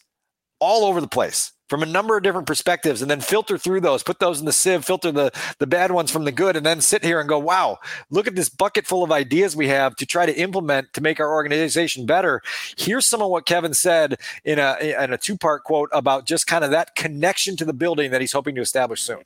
all 0.60 0.86
over 0.86 1.02
the 1.02 1.08
place 1.08 1.52
from 1.72 1.84
a 1.84 1.86
number 1.86 2.18
of 2.18 2.24
different 2.24 2.46
perspectives 2.46 3.02
and 3.02 3.10
then 3.10 3.22
filter 3.22 3.58
through 3.58 3.80
those, 3.80 4.04
put 4.04 4.20
those 4.20 4.42
in 4.42 4.46
the 4.46 4.52
sieve, 4.52 4.84
filter 4.84 5.10
the, 5.10 5.32
the 5.58 5.66
bad 5.66 5.90
ones 5.90 6.12
from 6.12 6.26
the 6.26 6.32
good, 6.34 6.58
and 6.58 6.66
then 6.66 6.82
sit 6.82 7.02
here 7.02 7.22
and 7.22 7.30
go, 7.30 7.40
wow, 7.40 7.80
look 8.10 8.28
at 8.28 8.36
this 8.36 8.50
bucket 8.50 8.86
full 8.86 9.06
of 9.06 9.12
ideas 9.14 9.56
we 9.56 9.70
have 9.70 9.96
to 9.96 10.06
try 10.06 10.26
to 10.26 10.34
implement 10.38 10.92
to 10.92 11.00
make 11.00 11.18
our 11.22 11.32
organization 11.32 12.06
better. 12.06 12.42
Here's 12.78 13.06
some 13.06 13.22
of 13.22 13.30
what 13.30 13.46
Kevin 13.46 13.74
said 13.74 14.20
in 14.44 14.60
a, 14.60 14.76
in 14.82 15.14
a 15.14 15.18
two 15.18 15.38
part 15.38 15.64
quote 15.64 15.88
about 15.94 16.26
just 16.26 16.46
kind 16.46 16.66
of 16.66 16.72
that 16.72 16.94
connection 16.94 17.56
to 17.56 17.64
the 17.64 17.72
building 17.72 18.12
that 18.12 18.20
he's 18.20 18.34
hoping 18.34 18.54
to 18.56 18.62
establish 18.62 19.02
soon. 19.02 19.22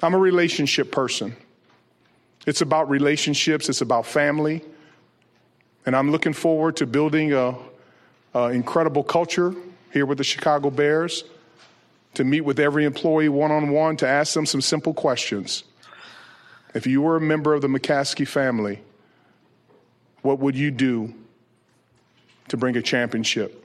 I'm 0.00 0.14
a 0.14 0.18
relationship 0.18 0.92
person. 0.92 1.34
It's 2.46 2.60
about 2.60 2.88
relationships, 2.88 3.68
it's 3.68 3.80
about 3.80 4.06
family. 4.06 4.62
And 5.86 5.96
I'm 5.96 6.12
looking 6.12 6.34
forward 6.34 6.76
to 6.76 6.86
building 6.86 7.32
a, 7.32 7.56
incredible 8.52 9.02
culture 9.02 9.56
here 9.92 10.06
with 10.06 10.18
the 10.18 10.24
Chicago 10.24 10.70
Bears 10.70 11.24
to 12.14 12.24
meet 12.24 12.42
with 12.42 12.58
every 12.58 12.84
employee 12.84 13.28
one 13.28 13.50
on 13.50 13.70
one 13.70 13.96
to 13.98 14.08
ask 14.08 14.34
them 14.34 14.46
some 14.46 14.60
simple 14.60 14.94
questions. 14.94 15.64
If 16.74 16.86
you 16.86 17.02
were 17.02 17.16
a 17.16 17.20
member 17.20 17.54
of 17.54 17.62
the 17.62 17.68
McCaskey 17.68 18.26
family, 18.26 18.80
what 20.22 20.38
would 20.38 20.56
you 20.56 20.70
do 20.70 21.14
to 22.48 22.56
bring 22.56 22.76
a 22.76 22.82
championship? 22.82 23.64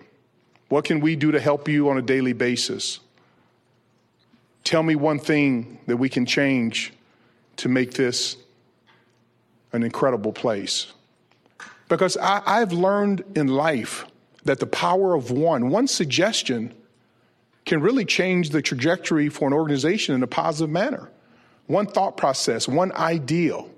What 0.69 0.85
can 0.85 0.99
we 0.99 1.15
do 1.15 1.31
to 1.31 1.39
help 1.39 1.67
you 1.67 1.89
on 1.89 1.97
a 1.97 2.01
daily 2.01 2.33
basis? 2.33 2.99
Tell 4.63 4.83
me 4.83 4.95
one 4.95 5.19
thing 5.19 5.79
that 5.87 5.97
we 5.97 6.09
can 6.09 6.25
change 6.25 6.93
to 7.57 7.69
make 7.69 7.93
this 7.93 8.37
an 9.73 9.83
incredible 9.83 10.31
place. 10.31 10.93
Because 11.87 12.17
I, 12.17 12.59
have 12.59 12.71
learned 12.71 13.23
in 13.35 13.47
life 13.47 14.05
that 14.45 14.59
the 14.59 14.67
power 14.67 15.15
of 15.15 15.31
one, 15.31 15.69
one 15.69 15.87
suggestion, 15.87 16.73
can 17.69 17.81
really 17.81 18.03
change 18.03 18.49
the 18.49 18.63
trajectory 18.63 19.29
for 19.29 19.47
an 19.47 19.53
organization 19.53 20.15
in 20.15 20.23
a 20.23 20.27
positive 20.27 20.71
manner. 20.71 21.07
One 21.67 21.85
thought 21.85 22.17
process, 22.17 22.67
one 22.67 22.91
ideal. 22.93 23.69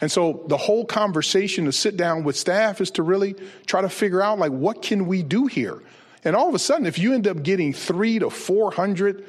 And 0.00 0.10
so 0.10 0.42
the 0.48 0.56
whole 0.56 0.86
conversation 0.86 1.66
to 1.66 1.72
sit 1.72 1.98
down 1.98 2.24
with 2.24 2.34
staff 2.34 2.80
is 2.80 2.90
to 2.92 3.02
really 3.02 3.36
try 3.66 3.82
to 3.82 3.90
figure 3.90 4.22
out 4.22 4.38
like 4.38 4.52
what 4.52 4.80
can 4.80 5.06
we 5.06 5.22
do 5.22 5.44
here? 5.44 5.82
And 6.24 6.34
all 6.34 6.48
of 6.48 6.54
a 6.54 6.58
sudden 6.58 6.86
if 6.86 6.98
you 6.98 7.12
end 7.12 7.26
up 7.26 7.42
getting 7.42 7.74
3 7.74 8.20
to 8.20 8.30
400 8.30 9.22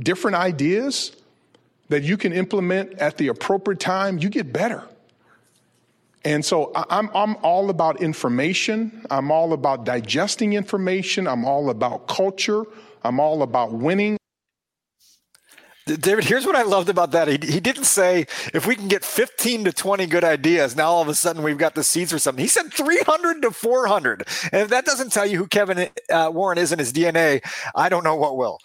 different 0.00 0.36
ideas 0.36 1.12
that 1.90 2.02
you 2.02 2.16
can 2.16 2.32
implement 2.32 2.94
at 2.94 3.18
the 3.18 3.28
appropriate 3.28 3.78
time, 3.78 4.18
you 4.18 4.28
get 4.28 4.52
better. 4.52 4.82
And 6.24 6.44
so 6.44 6.70
I'm, 6.74 7.10
I'm 7.14 7.36
all 7.36 7.70
about 7.70 8.02
information. 8.02 9.06
I'm 9.10 9.30
all 9.30 9.52
about 9.52 9.84
digesting 9.84 10.52
information. 10.52 11.26
I'm 11.26 11.44
all 11.44 11.70
about 11.70 12.08
culture. 12.08 12.64
I'm 13.02 13.18
all 13.20 13.42
about 13.42 13.72
winning. 13.72 14.18
David, 15.86 16.24
here's 16.24 16.46
what 16.46 16.54
I 16.54 16.62
loved 16.62 16.88
about 16.88 17.12
that. 17.12 17.26
He, 17.26 17.52
he 17.52 17.58
didn't 17.58 17.84
say 17.84 18.26
if 18.52 18.66
we 18.66 18.76
can 18.76 18.86
get 18.86 19.04
15 19.04 19.64
to 19.64 19.72
20 19.72 20.06
good 20.06 20.24
ideas, 20.24 20.76
now 20.76 20.90
all 20.90 21.02
of 21.02 21.08
a 21.08 21.14
sudden 21.14 21.42
we've 21.42 21.58
got 21.58 21.74
the 21.74 21.82
seeds 21.82 22.12
for 22.12 22.18
something. 22.18 22.42
He 22.42 22.48
said 22.48 22.72
300 22.72 23.42
to 23.42 23.50
400. 23.50 24.28
And 24.52 24.62
if 24.62 24.68
that 24.68 24.84
doesn't 24.84 25.10
tell 25.10 25.26
you 25.26 25.38
who 25.38 25.46
Kevin 25.46 25.88
uh, 26.10 26.30
Warren 26.32 26.58
is 26.58 26.70
in 26.70 26.78
his 26.78 26.92
DNA, 26.92 27.40
I 27.74 27.88
don't 27.88 28.04
know 28.04 28.14
what 28.14 28.36
will. 28.36 28.60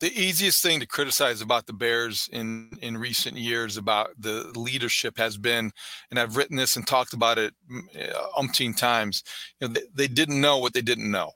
The 0.00 0.12
easiest 0.12 0.62
thing 0.62 0.80
to 0.80 0.86
criticize 0.86 1.40
about 1.40 1.66
the 1.66 1.72
Bears 1.72 2.28
in 2.32 2.70
in 2.82 2.96
recent 2.96 3.36
years 3.36 3.76
about 3.76 4.10
the 4.18 4.52
leadership 4.54 5.16
has 5.18 5.36
been, 5.38 5.70
and 6.10 6.20
I've 6.20 6.36
written 6.36 6.56
this 6.56 6.76
and 6.76 6.86
talked 6.86 7.12
about 7.12 7.38
it 7.38 7.54
mm, 7.70 7.80
uh, 8.10 8.26
umpteen 8.38 8.76
times. 8.76 9.22
You 9.60 9.68
know, 9.68 9.74
they, 9.74 9.82
they 9.94 10.08
didn't 10.08 10.40
know 10.40 10.58
what 10.58 10.74
they 10.74 10.82
didn't 10.82 11.10
know. 11.10 11.32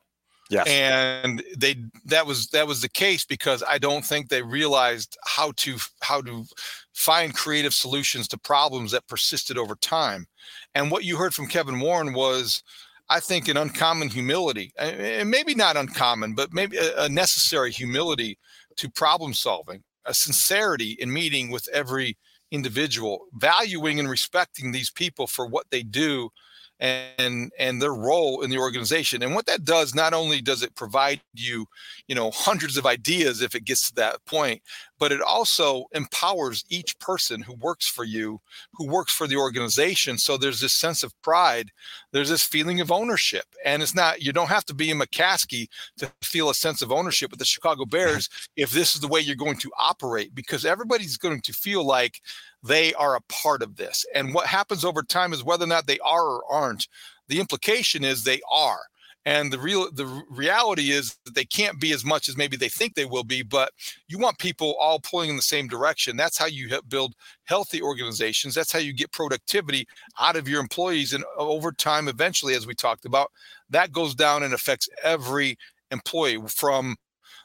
Yes. 0.51 0.67
And 0.67 1.45
they 1.57 1.77
that 2.07 2.27
was 2.27 2.49
that 2.49 2.67
was 2.67 2.83
the 2.83 2.89
case 2.89 3.25
because 3.25 3.63
I 3.67 3.79
don't 3.79 4.05
think 4.05 4.29
they 4.29 4.43
realized 4.43 5.17
how 5.25 5.53
to 5.59 5.77
how 6.03 6.21
to 6.23 6.45
find 6.93 7.35
creative 7.35 7.73
solutions 7.73 8.27
to 8.29 8.39
problems 8.39 8.91
that 8.91 9.07
persisted 9.07 9.57
over 9.57 9.77
time. 9.77 10.27
And 10.75 10.91
what 10.91 11.05
you 11.05 11.17
heard 11.17 11.35
from 11.35 11.47
Kevin 11.47 11.79
Warren 11.79 12.13
was 12.13 12.65
I 13.11 13.19
think 13.19 13.49
an 13.49 13.57
uncommon 13.57 14.09
humility, 14.09 14.73
and 14.79 15.29
maybe 15.29 15.55
not 15.55 15.77
uncommon, 15.77 16.35
but 16.35 16.53
maybe 16.53 16.79
a 16.79 17.09
necessary 17.09 17.73
humility 17.73 18.39
to 18.77 18.89
problem 18.89 19.35
solving, 19.35 19.83
a 20.07 20.15
sincerity 20.15 20.97
in 21.01 21.13
meeting 21.13 21.51
with 21.51 21.69
every 21.73 22.17
individual, 22.53 23.27
valuing 23.35 23.99
and 23.99 24.09
respecting 24.09 24.71
these 24.71 24.91
people 24.91 25.27
for 25.27 25.47
what 25.47 25.67
they 25.71 25.83
do 25.83 26.31
and 26.79 27.53
and 27.59 27.83
their 27.83 27.93
role 27.93 28.43
in 28.43 28.51
the 28.51 28.59
organization. 28.59 29.23
And 29.23 29.35
what 29.35 29.47
that 29.47 29.65
does 29.65 29.95
not 29.95 30.15
only 30.15 30.41
does 30.41 30.63
it 30.63 30.75
provide 30.77 31.21
you 31.35 31.67
you 32.07 32.15
know 32.15 32.31
hundreds 32.31 32.77
of 32.77 32.87
ideas 32.87 33.43
if 33.43 33.55
it 33.55 33.65
gets 33.65 33.89
to 33.89 33.95
that 33.97 34.25
point 34.25 34.63
but 35.01 35.11
it 35.11 35.21
also 35.21 35.87
empowers 35.93 36.65
each 36.69 36.97
person 37.01 37.43
who 37.43 37.55
works 37.55 37.89
for 37.89 38.05
you 38.05 38.41
who 38.75 38.87
works 38.87 39.13
for 39.13 39.27
the 39.27 39.37
organization 39.37 40.17
so 40.17 40.37
there's 40.37 40.61
this 40.61 40.75
sense 40.75 41.03
of 41.03 41.21
pride 41.23 41.71
there's 42.13 42.29
this 42.29 42.45
feeling 42.45 42.81
of 42.81 42.93
ownership 42.93 43.47
and 43.65 43.83
it's 43.83 43.95
not 43.95 44.23
you 44.23 44.33
don't 44.33 44.49
have 44.49 44.65
to 44.65 44.75
be 44.75 44.93
a 44.93 44.95
mccaskey 44.95 45.67
to 45.99 46.09
feel 46.23 46.51
a 46.51 46.55
sense 46.55 46.83
of 46.83 46.93
ownership 46.93 47.31
with 47.31 47.41
the 47.41 47.45
chicago 47.45 47.85
bears 47.85 48.29
if 48.57 48.71
this 48.71 48.95
is 48.95 49.01
the 49.01 49.09
way 49.09 49.21
you're 49.21 49.35
going 49.35 49.57
to 49.57 49.73
operate 49.79 50.35
because 50.35 50.65
everybody's 50.65 51.17
going 51.17 51.41
to 51.41 51.53
feel 51.53 51.85
like 51.85 52.21
they 52.63 52.93
are 52.95 53.17
a 53.17 53.23
part 53.23 53.63
of 53.63 53.77
this. 53.77 54.05
And 54.15 54.35
what 54.35 54.47
happens 54.47 54.85
over 54.85 55.03
time 55.03 55.33
is 55.33 55.45
whether 55.45 55.65
or 55.65 55.69
not 55.69 55.87
they 55.87 55.99
are 56.01 56.25
or 56.25 56.45
aren't. 56.51 56.89
The 57.29 57.41
implication 57.41 58.05
is 58.05 58.25
they 58.25 58.41
are. 58.51 58.81
And 59.27 59.53
the 59.53 59.59
real 59.59 59.91
the 59.93 60.07
reality 60.31 60.93
is 60.93 61.19
that 61.25 61.35
they 61.35 61.45
can't 61.45 61.79
be 61.79 61.93
as 61.93 62.05
much 62.05 62.29
as 62.29 62.39
maybe 62.39 62.57
they 62.57 62.71
think 62.71 62.95
they 62.95 63.05
will 63.05 63.25
be, 63.25 63.43
but 63.43 63.73
you 64.09 64.19
want 64.19 64.39
people 64.39 64.77
all 64.81 64.99
pulling 64.99 65.29
in 65.31 65.37
the 65.37 65.43
same 65.43 65.69
direction. 65.69 66.17
That's 66.17 66.39
how 66.39 66.47
you 66.47 66.81
build 66.89 67.15
healthy 67.45 67.83
organizations. 67.83 68.55
That's 68.55 68.73
how 68.73 68.79
you 68.79 68.95
get 68.95 69.13
productivity 69.13 69.87
out 70.19 70.37
of 70.37 70.49
your 70.49 70.61
employees. 70.61 71.13
And 71.13 71.23
over 71.37 71.71
time, 71.71 72.09
eventually, 72.09 72.55
as 72.55 72.67
we 72.67 72.75
talked 72.75 73.05
about, 73.05 73.31
that 73.69 73.93
goes 73.93 74.15
down 74.15 74.43
and 74.43 74.55
affects 74.55 74.89
every 75.03 75.59
employee 75.91 76.39
from 76.49 76.97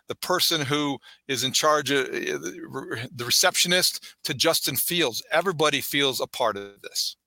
the 0.08 0.15
person 0.15 0.62
who 0.62 1.00
is 1.27 1.44
in 1.44 1.51
charge 1.51 1.91
of 1.91 2.08
eh, 2.13 2.38
the 2.38 3.25
receptionist 3.25 4.15
to 4.24 4.34
Justin 4.34 4.75
Fields. 4.75 5.22
Everybody 5.32 5.82
feels 5.82 6.22
a 6.22 6.27
part 6.27 6.58
of 6.58 6.82
this. 6.82 7.17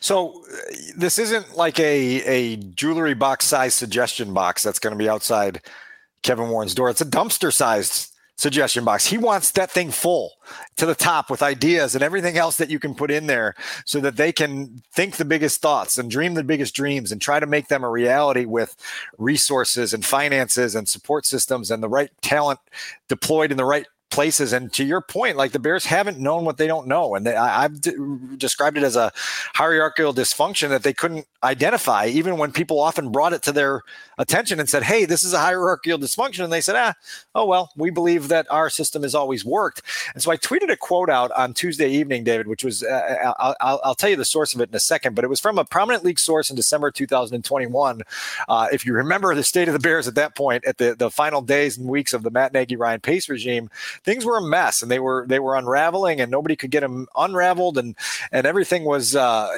So 0.00 0.44
eh, 0.52 0.74
this 0.96 1.18
isn't 1.18 1.56
like 1.56 1.78
a 1.78 2.22
a 2.24 2.56
jewelry 2.56 3.14
box 3.14 3.44
size 3.46 3.74
suggestion 3.74 4.32
box 4.32 4.62
that's 4.62 4.78
going 4.78 4.92
to 4.92 4.98
be 4.98 5.08
outside 5.08 5.62
Kevin 6.22 6.48
Warren's 6.48 6.74
door. 6.74 6.90
It's 6.90 7.00
a 7.00 7.06
dumpster 7.06 7.52
sized 7.52 8.14
suggestion 8.38 8.84
box. 8.84 9.04
He 9.04 9.18
wants 9.18 9.50
that 9.52 9.70
thing 9.70 9.90
full 9.90 10.34
to 10.76 10.86
the 10.86 10.94
top 10.94 11.28
with 11.28 11.42
ideas 11.42 11.94
and 11.94 12.04
everything 12.04 12.38
else 12.38 12.56
that 12.56 12.70
you 12.70 12.78
can 12.78 12.94
put 12.94 13.10
in 13.10 13.26
there 13.26 13.54
so 13.84 13.98
that 14.00 14.16
they 14.16 14.32
can 14.32 14.80
think 14.92 15.16
the 15.16 15.24
biggest 15.24 15.60
thoughts 15.60 15.98
and 15.98 16.08
dream 16.08 16.34
the 16.34 16.44
biggest 16.44 16.74
dreams 16.74 17.10
and 17.10 17.20
try 17.20 17.40
to 17.40 17.46
make 17.46 17.66
them 17.66 17.82
a 17.82 17.90
reality 17.90 18.44
with 18.44 18.76
resources 19.18 19.92
and 19.92 20.04
finances 20.04 20.76
and 20.76 20.88
support 20.88 21.26
systems 21.26 21.70
and 21.70 21.82
the 21.82 21.88
right 21.88 22.10
talent 22.22 22.60
deployed 23.08 23.50
in 23.50 23.56
the 23.56 23.64
right 23.64 23.86
places. 24.10 24.52
And 24.52 24.72
to 24.74 24.84
your 24.84 25.00
point, 25.00 25.36
like 25.36 25.52
the 25.52 25.58
Bears 25.58 25.86
haven't 25.86 26.18
known 26.18 26.44
what 26.44 26.56
they 26.56 26.66
don't 26.66 26.86
know. 26.86 27.14
And 27.14 27.26
they, 27.26 27.36
I, 27.36 27.62
have 27.62 27.80
d- 27.80 27.92
described 28.36 28.76
it 28.76 28.84
as 28.84 28.96
a 28.96 29.12
hierarchical 29.54 30.14
dysfunction 30.14 30.70
that 30.70 30.82
they 30.82 30.92
couldn't 30.92 31.26
identify, 31.42 32.06
even 32.06 32.38
when 32.38 32.52
people 32.52 32.80
often 32.80 33.10
brought 33.12 33.32
it 33.32 33.42
to 33.42 33.52
their 33.52 33.82
attention 34.18 34.60
and 34.60 34.68
said, 34.68 34.82
Hey, 34.82 35.04
this 35.04 35.24
is 35.24 35.32
a 35.32 35.38
hierarchical 35.38 35.98
dysfunction. 35.98 36.44
And 36.44 36.52
they 36.52 36.60
said, 36.60 36.76
Ah, 36.76 36.94
oh, 37.34 37.46
well, 37.46 37.70
we 37.76 37.90
believe 37.90 38.28
that 38.28 38.46
our 38.50 38.68
system 38.68 39.02
has 39.02 39.14
always 39.14 39.44
worked. 39.44 39.82
And 40.14 40.22
so 40.22 40.30
I 40.30 40.36
tweeted 40.36 40.70
a 40.70 40.76
quote 40.76 41.08
out 41.08 41.30
on 41.32 41.54
Tuesday 41.54 41.88
evening, 41.88 42.24
David, 42.24 42.46
which 42.46 42.64
was, 42.64 42.82
uh, 42.82 43.32
I'll, 43.38 43.56
I'll, 43.60 43.80
I'll, 43.84 43.94
tell 43.94 44.10
you 44.10 44.16
the 44.16 44.24
source 44.24 44.54
of 44.54 44.60
it 44.60 44.68
in 44.68 44.74
a 44.76 44.80
second, 44.80 45.14
but 45.14 45.24
it 45.24 45.28
was 45.28 45.40
from 45.40 45.58
a 45.58 45.64
prominent 45.64 46.04
league 46.04 46.18
source 46.20 46.50
in 46.50 46.56
December 46.56 46.90
2021. 46.90 48.02
Uh, 48.48 48.68
if 48.72 48.86
you 48.86 48.92
remember 48.92 49.34
the 49.34 49.42
state 49.42 49.68
of 49.68 49.74
the 49.74 49.80
Bears 49.80 50.06
at 50.06 50.14
that 50.14 50.36
point, 50.36 50.64
at 50.64 50.78
the, 50.78 50.94
the 50.94 51.10
final 51.10 51.40
days 51.40 51.78
and 51.78 51.88
weeks 51.88 52.12
of 52.12 52.22
the 52.22 52.30
Matt 52.30 52.52
Nagy 52.52 52.76
Ryan 52.76 53.00
Pace 53.00 53.28
regime, 53.28 53.70
things 54.04 54.24
were 54.24 54.36
a 54.36 54.42
mess 54.42 54.82
and 54.82 54.90
they 54.90 54.98
were 54.98 55.24
they 55.28 55.38
were 55.38 55.56
unraveling 55.56 56.20
and 56.20 56.30
nobody 56.30 56.56
could 56.56 56.70
get 56.70 56.80
them 56.80 57.06
unraveled 57.16 57.78
and 57.78 57.96
and 58.32 58.46
everything 58.46 58.84
was 58.84 59.16
uh, 59.16 59.50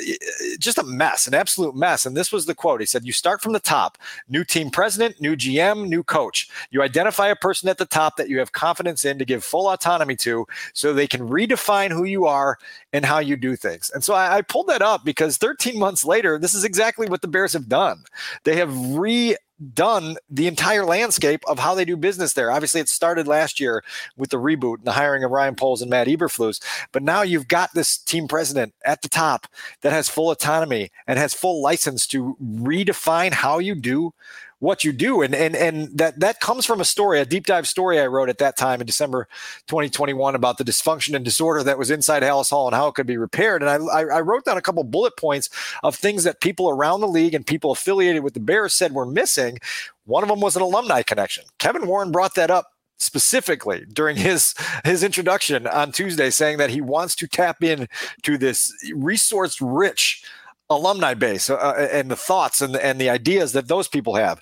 just 0.59 0.79
a 0.79 0.83
mess, 0.83 1.27
an 1.27 1.35
absolute 1.35 1.75
mess. 1.75 2.07
And 2.07 2.16
this 2.16 2.33
was 2.33 2.46
the 2.46 2.55
quote. 2.55 2.81
He 2.81 2.87
said, 2.87 3.05
"You 3.05 3.12
start 3.12 3.42
from 3.42 3.53
the 3.53 3.61
top. 3.61 3.99
New 4.29 4.44
team 4.50 4.70
president, 4.70 5.20
new 5.20 5.36
GM, 5.36 5.88
new 5.88 6.02
coach. 6.02 6.48
You 6.70 6.82
identify 6.82 7.28
a 7.28 7.36
person 7.36 7.68
at 7.68 7.78
the 7.78 7.86
top 7.86 8.16
that 8.16 8.28
you 8.28 8.38
have 8.38 8.52
confidence 8.52 9.04
in 9.04 9.18
to 9.18 9.24
give 9.24 9.44
full 9.44 9.68
autonomy 9.68 10.16
to, 10.16 10.46
so 10.74 10.92
they 10.92 11.06
can 11.06 11.28
redefine 11.28 11.90
who 11.90 12.04
you 12.04 12.26
are 12.26 12.58
and 12.92 13.04
how 13.04 13.18
you 13.18 13.36
do 13.36 13.56
things." 13.56 13.90
And 13.94 14.04
so 14.04 14.14
I, 14.14 14.38
I 14.38 14.42
pulled 14.42 14.66
that 14.66 14.82
up 14.82 15.04
because 15.04 15.36
13 15.36 15.78
months 15.78 16.04
later, 16.04 16.38
this 16.38 16.54
is 16.54 16.64
exactly 16.64 17.08
what 17.08 17.22
the 17.22 17.28
Bears 17.28 17.52
have 17.52 17.68
done. 17.68 18.04
They 18.44 18.56
have 18.56 18.74
re 18.94 19.36
done 19.75 20.16
the 20.29 20.46
entire 20.46 20.85
landscape 20.85 21.42
of 21.46 21.59
how 21.59 21.75
they 21.75 21.85
do 21.85 21.96
business 21.96 22.33
there. 22.33 22.51
Obviously, 22.51 22.81
it 22.81 22.88
started 22.88 23.29
last 23.29 23.61
year 23.61 23.85
with 24.16 24.31
the 24.31 24.38
reboot 24.38 24.79
and 24.79 24.87
the 24.87 24.92
hiring 24.92 25.25
of 25.25 25.31
Ryan 25.31 25.55
Poles 25.55 25.83
and 25.83 25.90
Matt 25.90 26.07
Eberflus, 26.07 26.62
but 26.92 27.03
now 27.03 27.23
you've 27.23 27.49
got 27.49 27.75
this 27.75 27.99
team 27.99 28.29
president 28.29 28.75
at 28.85 29.03
the 29.03 29.09
top 29.09 29.46
that 29.83 29.92
has 29.92 30.09
full 30.09 30.31
autonomy 30.31 30.90
and 31.07 31.18
has 31.18 31.35
full 31.35 31.62
license 31.62 32.07
to 32.09 32.37
redefine 32.42 33.33
how 33.33 33.59
you 33.59 33.75
do 33.75 34.12
what 34.61 34.85
you 34.85 34.92
do. 34.92 35.23
And 35.23 35.35
and 35.35 35.57
and 35.57 35.88
that 35.99 36.20
that 36.20 36.40
comes 36.40 36.64
from 36.64 36.81
a 36.81 36.85
story, 36.85 37.18
a 37.18 37.25
deep 37.25 37.46
dive 37.46 37.66
story 37.66 37.99
I 37.99 38.07
wrote 38.07 38.29
at 38.29 38.38
that 38.38 38.57
time 38.57 38.81
in 38.81 38.87
December 38.87 39.27
2021 39.66 40.35
about 40.35 40.59
the 40.59 40.64
dysfunction 40.64 41.16
and 41.16 41.25
disorder 41.25 41.62
that 41.64 41.79
was 41.79 41.90
inside 41.90 42.23
Halas 42.23 42.51
Hall 42.51 42.68
and 42.68 42.77
how 42.77 42.87
it 42.87 42.94
could 42.94 43.07
be 43.07 43.16
repaired. 43.16 43.62
And 43.62 43.70
I 43.70 44.01
I 44.01 44.20
wrote 44.20 44.44
down 44.44 44.57
a 44.57 44.62
couple 44.62 44.85
bullet 44.85 45.16
points 45.16 45.51
of 45.83 45.96
things 45.96 46.25
that 46.25 46.40
people 46.40 46.70
around 46.70 47.01
the 47.01 47.09
league 47.09 47.35
and 47.35 47.46
people 47.46 47.73
affiliated 47.73 48.23
with 48.23 48.35
the 48.35 48.40
Bears 48.40 48.75
said 48.75 48.92
were 48.92 49.07
missing. 49.07 49.59
One 50.05 50.23
of 50.23 50.29
them 50.29 50.40
was 50.40 50.57
an 50.57 50.62
alumni 50.62 51.03
connection. 51.03 51.44
Kevin 51.59 51.87
Warren 51.87 52.12
brought 52.12 52.35
that 52.35 52.51
up 52.51 52.73
specifically 52.99 53.87
during 53.90 54.16
his 54.16 54.55
his 54.85 55.03
introduction 55.03 55.66
on 55.66 55.90
Tuesday, 55.90 56.29
saying 56.29 56.59
that 56.59 56.70
he 56.70 56.83
wants 56.83 57.16
to 57.16 57.27
tap 57.27 57.64
in 57.64 57.88
to 58.23 58.37
this 58.37 58.73
resource 58.94 59.61
rich 59.61 60.23
alumni 60.70 61.14
base 61.14 61.50
uh, 61.50 61.56
uh, 61.56 61.88
and 61.92 62.11
the 62.11 62.16
thoughts 62.16 62.62
and 62.62 62.74
the, 62.74 62.85
and 62.85 63.00
the 63.00 63.11
ideas 63.11 63.52
that 63.52 63.68
those 63.68 63.88
people 63.88 64.14
have. 64.14 64.40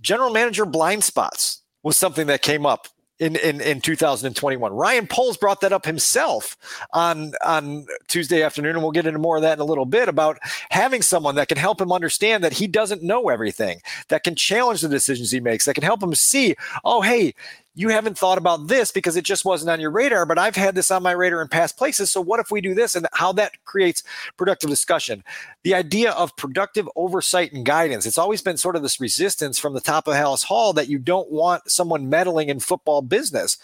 General 0.00 0.30
manager 0.30 0.66
blind 0.66 1.02
spots 1.02 1.62
was 1.82 1.96
something 1.96 2.26
that 2.26 2.42
came 2.42 2.66
up 2.66 2.86
in, 3.18 3.36
in, 3.36 3.60
in 3.60 3.80
2021. 3.80 4.72
Ryan 4.72 5.06
Poles 5.06 5.36
brought 5.36 5.60
that 5.60 5.72
up 5.72 5.86
himself 5.86 6.56
on 6.92 7.32
on 7.44 7.86
Tuesday 8.08 8.42
afternoon, 8.42 8.72
and 8.72 8.82
we'll 8.82 8.90
get 8.90 9.06
into 9.06 9.20
more 9.20 9.36
of 9.36 9.42
that 9.42 9.54
in 9.54 9.60
a 9.60 9.64
little 9.64 9.84
bit 9.84 10.08
about 10.08 10.38
having 10.70 11.02
someone 11.02 11.36
that 11.36 11.48
can 11.48 11.56
help 11.56 11.80
him 11.80 11.92
understand 11.92 12.42
that 12.42 12.52
he 12.52 12.66
doesn't 12.66 13.02
know 13.02 13.28
everything, 13.28 13.80
that 14.08 14.24
can 14.24 14.34
challenge 14.34 14.80
the 14.80 14.88
decisions 14.88 15.30
he 15.30 15.38
makes, 15.38 15.66
that 15.66 15.74
can 15.74 15.84
help 15.84 16.02
him 16.02 16.14
see, 16.16 16.56
oh, 16.84 17.00
hey, 17.00 17.32
you 17.74 17.88
haven't 17.88 18.18
thought 18.18 18.36
about 18.36 18.66
this 18.66 18.90
because 18.90 19.16
it 19.16 19.24
just 19.24 19.44
wasn't 19.44 19.70
on 19.70 19.80
your 19.80 19.90
radar, 19.90 20.26
but 20.26 20.38
I've 20.38 20.56
had 20.56 20.74
this 20.74 20.90
on 20.90 21.02
my 21.02 21.12
radar 21.12 21.40
in 21.40 21.48
past 21.48 21.78
places. 21.78 22.10
So 22.10 22.20
what 22.20 22.38
if 22.38 22.50
we 22.50 22.60
do 22.60 22.74
this 22.74 22.94
and 22.94 23.06
how 23.14 23.32
that 23.32 23.64
creates 23.64 24.02
productive 24.36 24.68
discussion? 24.68 25.24
The 25.64 25.74
idea 25.74 26.10
of 26.12 26.36
productive 26.36 26.88
oversight 26.96 27.52
and 27.52 27.64
guidance. 27.64 28.04
It's 28.04 28.18
always 28.18 28.42
been 28.42 28.58
sort 28.58 28.76
of 28.76 28.82
this 28.82 29.00
resistance 29.00 29.58
from 29.58 29.72
the 29.72 29.80
top 29.80 30.06
of 30.06 30.14
Halas 30.14 30.44
Hall 30.44 30.74
that 30.74 30.88
you 30.88 30.98
don't 30.98 31.30
want 31.30 31.70
someone 31.70 32.10
meddling 32.10 32.50
in 32.50 32.60
football 32.60 33.00
business. 33.00 33.56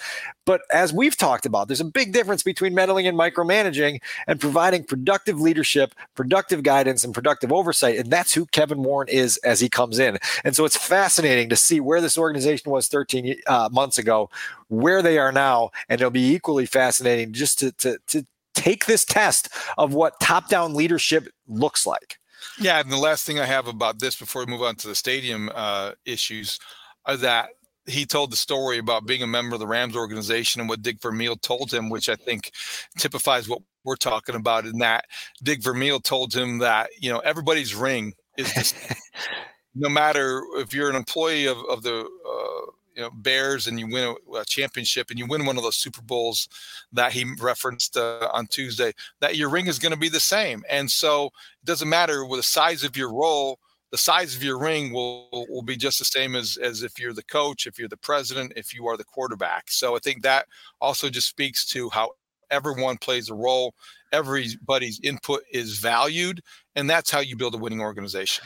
But 0.47 0.63
as 0.73 0.95
we've 0.95 1.17
talked 1.17 1.45
about, 1.45 1.69
there's 1.69 1.81
a 1.81 1.85
big 1.85 2.15
difference 2.15 2.43
between 2.43 2.75
meddling 2.75 3.07
and 3.07 3.19
micromanaging 3.19 4.01
and 4.27 4.41
providing 4.41 4.85
productive 4.85 5.39
leadership, 5.39 5.95
productive 6.15 6.63
guidance, 6.63 7.05
and 7.05 7.13
productive 7.13 7.53
oversight. 7.53 7.99
And 7.99 8.11
that's 8.11 8.33
who 8.33 8.47
Kevin 8.47 8.83
Warren 8.83 9.09
is 9.09 9.37
as 9.39 9.61
he 9.61 9.69
comes 9.69 9.99
in. 9.99 10.17
And 10.45 10.57
so 10.57 10.65
it's 10.65 10.77
fascinating 10.77 11.51
to 11.51 11.57
see 11.57 11.81
where 11.81 12.01
this 12.01 12.17
organization 12.17 12.73
was 12.73 12.89
13 12.89 13.37
uh, 13.47 13.69
months 13.71 13.98
ago, 13.99 14.31
where 14.69 15.03
they 15.03 15.19
are 15.19 15.33
now, 15.33 15.71
and 15.89 16.01
it'll 16.01 16.11
be 16.11 16.35
equally 16.35 16.67
fascinating 16.67 17.33
just 17.33 17.59
to 17.61 17.73
to, 17.73 17.99
to 18.09 18.27
take 18.55 18.87
this 18.87 19.05
test 19.05 19.49
of 19.77 19.95
what 19.95 20.21
top 20.21 20.49
down 20.49 20.75
leadership 20.75 21.29
looks 21.47 21.87
like. 21.87 22.19
Yeah, 22.61 22.81
and 22.81 22.91
the 22.91 22.97
last 22.97 23.25
thing 23.25 23.39
I 23.39 23.47
have 23.47 23.67
about 23.67 23.99
this 23.99 24.17
before 24.17 24.45
we 24.45 24.51
move 24.51 24.63
on 24.63 24.77
to 24.77 24.89
the 24.89 24.95
stadium 24.95 25.51
uh, 25.55 25.93
issues 26.05 26.59
are 27.07 27.17
that 27.19 27.51
he 27.87 28.05
told 28.05 28.31
the 28.31 28.37
story 28.37 28.79
about 28.79 29.07
being 29.07 29.23
a 29.23 29.27
member 29.27 29.55
of 29.55 29.61
the 29.61 29.67
Rams 29.67 29.97
organization 29.97 30.61
and 30.61 30.69
what 30.69 30.83
Dick 30.83 31.01
Vermeil 31.01 31.37
told 31.37 31.73
him, 31.73 31.89
which 31.89 32.09
I 32.09 32.17
think 32.17 32.53
typifies 32.99 33.49
what 33.49 33.63
we're 33.85 33.97
talking 33.97 34.35
about. 34.35 34.67
In 34.67 34.79
that 34.79 35.07
Dick 35.43 35.63
Vermeil 35.63 36.01
told 36.01 36.35
him 36.35 36.59
that 36.59 36.91
you 37.01 37.11
know 37.11 37.21
everybody's 37.21 37.75
ring 37.75 38.15
is 38.37 38.75
no 39.75 39.89
matter 39.89 40.43
if 40.57 40.75
you're 40.75 40.91
an 40.91 40.97
employee 40.97 41.47
of, 41.47 41.59
of 41.71 41.83
the 41.83 42.01
uh, 42.01 42.71
you 42.99 43.05
know 43.05 43.11
Bears 43.15 43.69
and 43.69 43.79
you 43.79 43.87
win 43.87 44.17
a, 44.35 44.39
a, 44.39 44.45
championship 44.45 45.11
and 45.11 45.19
you 45.19 45.27
win 45.27 45.47
one 45.47 45.57
of 45.57 45.63
those 45.63 45.77
Super 45.77 46.03
Bowls 46.03 46.49
that 46.93 47.13
he 47.13 47.25
referenced 47.41 47.97
uh, 47.97 48.29
on 48.33 48.49
Tuesday, 48.49 48.93
that 49.21 49.37
your 49.37 49.51
ring 49.51 49.69
is 49.69 49.79
going 49.79 49.93
to 49.93 49.99
be 49.99 50.09
the 50.09 50.19
same. 50.19 50.65
And 50.69 50.91
so 50.91 51.27
it 51.27 51.65
doesn't 51.65 51.89
matter 51.89 52.25
with 52.25 52.41
the 52.41 52.45
size 52.45 52.83
of 52.83 52.97
your 52.97 53.13
role, 53.15 53.61
the 53.93 53.99
size 53.99 54.35
of 54.35 54.43
your 54.43 54.59
ring 54.59 54.93
will 54.93 55.29
will 55.49 55.63
be 55.63 55.77
just 55.77 56.01
the 56.01 56.05
same 56.05 56.35
as 56.35 56.59
as 56.61 56.83
if 56.83 56.99
you're 56.99 57.15
the 57.15 57.23
coach, 57.23 57.69
if 57.69 57.79
you're 57.79 57.89
the 57.89 57.97
president, 57.97 58.53
if 58.57 58.75
you 58.75 58.89
are 58.89 58.97
the 58.97 59.05
quarterback. 59.05 59.71
So 59.71 59.95
I 59.95 60.01
think 60.01 60.23
that 60.23 60.47
also 60.81 61.09
just 61.09 61.29
speaks 61.29 61.65
to 61.69 61.89
how 61.91 62.11
everyone 62.51 62.97
plays 62.97 63.29
a 63.31 63.35
role 63.35 63.75
everybody's 64.13 64.99
input 65.03 65.43
is 65.53 65.79
valued 65.79 66.41
and 66.77 66.89
that's 66.89 67.11
how 67.11 67.21
you 67.21 67.37
build 67.37 67.55
a 67.55 67.59
winning 67.59 67.81
organization 67.81 68.43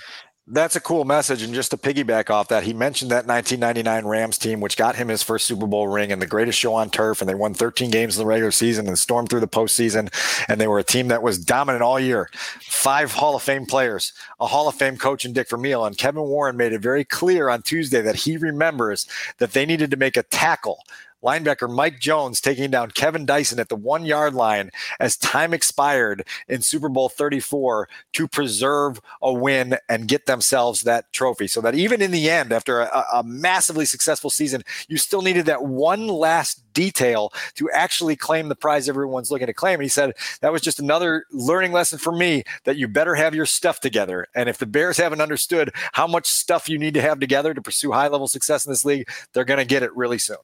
that's 0.48 0.74
a 0.74 0.80
cool 0.80 1.04
message. 1.04 1.42
And 1.42 1.54
just 1.54 1.70
to 1.70 1.76
piggyback 1.76 2.28
off 2.28 2.48
that, 2.48 2.64
he 2.64 2.72
mentioned 2.72 3.12
that 3.12 3.26
1999 3.26 4.06
Rams 4.06 4.38
team, 4.38 4.60
which 4.60 4.76
got 4.76 4.96
him 4.96 5.08
his 5.08 5.22
first 5.22 5.46
Super 5.46 5.68
Bowl 5.68 5.86
ring 5.86 6.10
and 6.10 6.20
the 6.20 6.26
greatest 6.26 6.58
show 6.58 6.74
on 6.74 6.90
turf. 6.90 7.20
And 7.20 7.28
they 7.28 7.34
won 7.34 7.54
13 7.54 7.90
games 7.90 8.16
in 8.16 8.22
the 8.22 8.26
regular 8.26 8.50
season 8.50 8.88
and 8.88 8.98
stormed 8.98 9.28
through 9.28 9.40
the 9.40 9.48
postseason. 9.48 10.12
And 10.48 10.60
they 10.60 10.66
were 10.66 10.80
a 10.80 10.84
team 10.84 11.08
that 11.08 11.22
was 11.22 11.38
dominant 11.38 11.82
all 11.82 12.00
year. 12.00 12.28
Five 12.60 13.12
Hall 13.12 13.36
of 13.36 13.42
Fame 13.42 13.66
players, 13.66 14.12
a 14.40 14.46
Hall 14.46 14.68
of 14.68 14.74
Fame 14.74 14.96
coach 14.96 15.24
in 15.24 15.32
Dick 15.32 15.48
Vermeil. 15.48 15.84
And 15.84 15.96
Kevin 15.96 16.22
Warren 16.22 16.56
made 16.56 16.72
it 16.72 16.80
very 16.80 17.04
clear 17.04 17.48
on 17.48 17.62
Tuesday 17.62 18.00
that 18.02 18.16
he 18.16 18.36
remembers 18.36 19.06
that 19.38 19.52
they 19.52 19.64
needed 19.64 19.92
to 19.92 19.96
make 19.96 20.16
a 20.16 20.24
tackle 20.24 20.82
linebacker 21.22 21.72
Mike 21.72 22.00
Jones 22.00 22.40
taking 22.40 22.70
down 22.70 22.90
Kevin 22.90 23.24
Dyson 23.24 23.58
at 23.60 23.68
the 23.68 23.76
one 23.76 24.04
yard 24.04 24.34
line 24.34 24.70
as 25.00 25.16
time 25.16 25.54
expired 25.54 26.26
in 26.48 26.62
Super 26.62 26.88
Bowl 26.88 27.08
34 27.08 27.88
to 28.14 28.28
preserve 28.28 29.00
a 29.20 29.32
win 29.32 29.76
and 29.88 30.08
get 30.08 30.26
themselves 30.26 30.82
that 30.82 31.12
trophy. 31.12 31.46
So 31.46 31.60
that 31.60 31.74
even 31.74 32.02
in 32.02 32.10
the 32.10 32.28
end, 32.30 32.52
after 32.52 32.80
a, 32.80 33.04
a 33.14 33.22
massively 33.22 33.84
successful 33.84 34.30
season, 34.30 34.62
you 34.88 34.96
still 34.96 35.22
needed 35.22 35.46
that 35.46 35.64
one 35.64 36.08
last 36.08 36.62
detail 36.72 37.32
to 37.54 37.70
actually 37.70 38.16
claim 38.16 38.48
the 38.48 38.56
prize 38.56 38.88
everyone's 38.88 39.30
looking 39.30 39.46
to 39.46 39.52
claim. 39.52 39.74
And 39.74 39.82
he 39.82 39.88
said 39.88 40.14
that 40.40 40.52
was 40.52 40.62
just 40.62 40.80
another 40.80 41.24
learning 41.30 41.72
lesson 41.72 41.98
for 41.98 42.12
me 42.12 42.44
that 42.64 42.76
you 42.76 42.88
better 42.88 43.14
have 43.14 43.34
your 43.34 43.46
stuff 43.46 43.80
together. 43.80 44.26
And 44.34 44.48
if 44.48 44.58
the 44.58 44.66
Bears 44.66 44.96
haven't 44.96 45.20
understood 45.20 45.72
how 45.92 46.06
much 46.06 46.26
stuff 46.26 46.68
you 46.68 46.78
need 46.78 46.94
to 46.94 47.02
have 47.02 47.20
together 47.20 47.54
to 47.54 47.62
pursue 47.62 47.92
high 47.92 48.08
level 48.08 48.28
success 48.28 48.66
in 48.66 48.72
this 48.72 48.84
league, 48.84 49.08
they're 49.32 49.44
going 49.44 49.58
to 49.58 49.64
get 49.64 49.82
it 49.82 49.94
really 49.96 50.18
soon. 50.18 50.38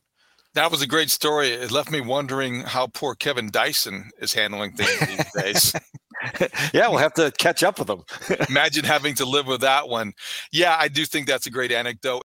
That 0.54 0.70
was 0.70 0.82
a 0.82 0.86
great 0.86 1.10
story. 1.10 1.50
It 1.50 1.70
left 1.70 1.90
me 1.90 2.00
wondering 2.00 2.62
how 2.62 2.88
poor 2.88 3.14
Kevin 3.14 3.50
Dyson 3.50 4.10
is 4.18 4.32
handling 4.32 4.72
things 4.72 4.98
these 5.06 5.42
days. 5.42 5.74
yeah, 6.74 6.88
we'll 6.88 6.98
have 6.98 7.14
to 7.14 7.30
catch 7.38 7.62
up 7.62 7.78
with 7.78 7.88
him. 7.88 8.02
Imagine 8.48 8.84
having 8.84 9.14
to 9.16 9.24
live 9.24 9.46
with 9.46 9.60
that 9.60 9.88
one. 9.88 10.12
Yeah, 10.50 10.76
I 10.78 10.88
do 10.88 11.04
think 11.04 11.26
that's 11.26 11.46
a 11.46 11.50
great 11.50 11.70
anecdote. 11.70 12.16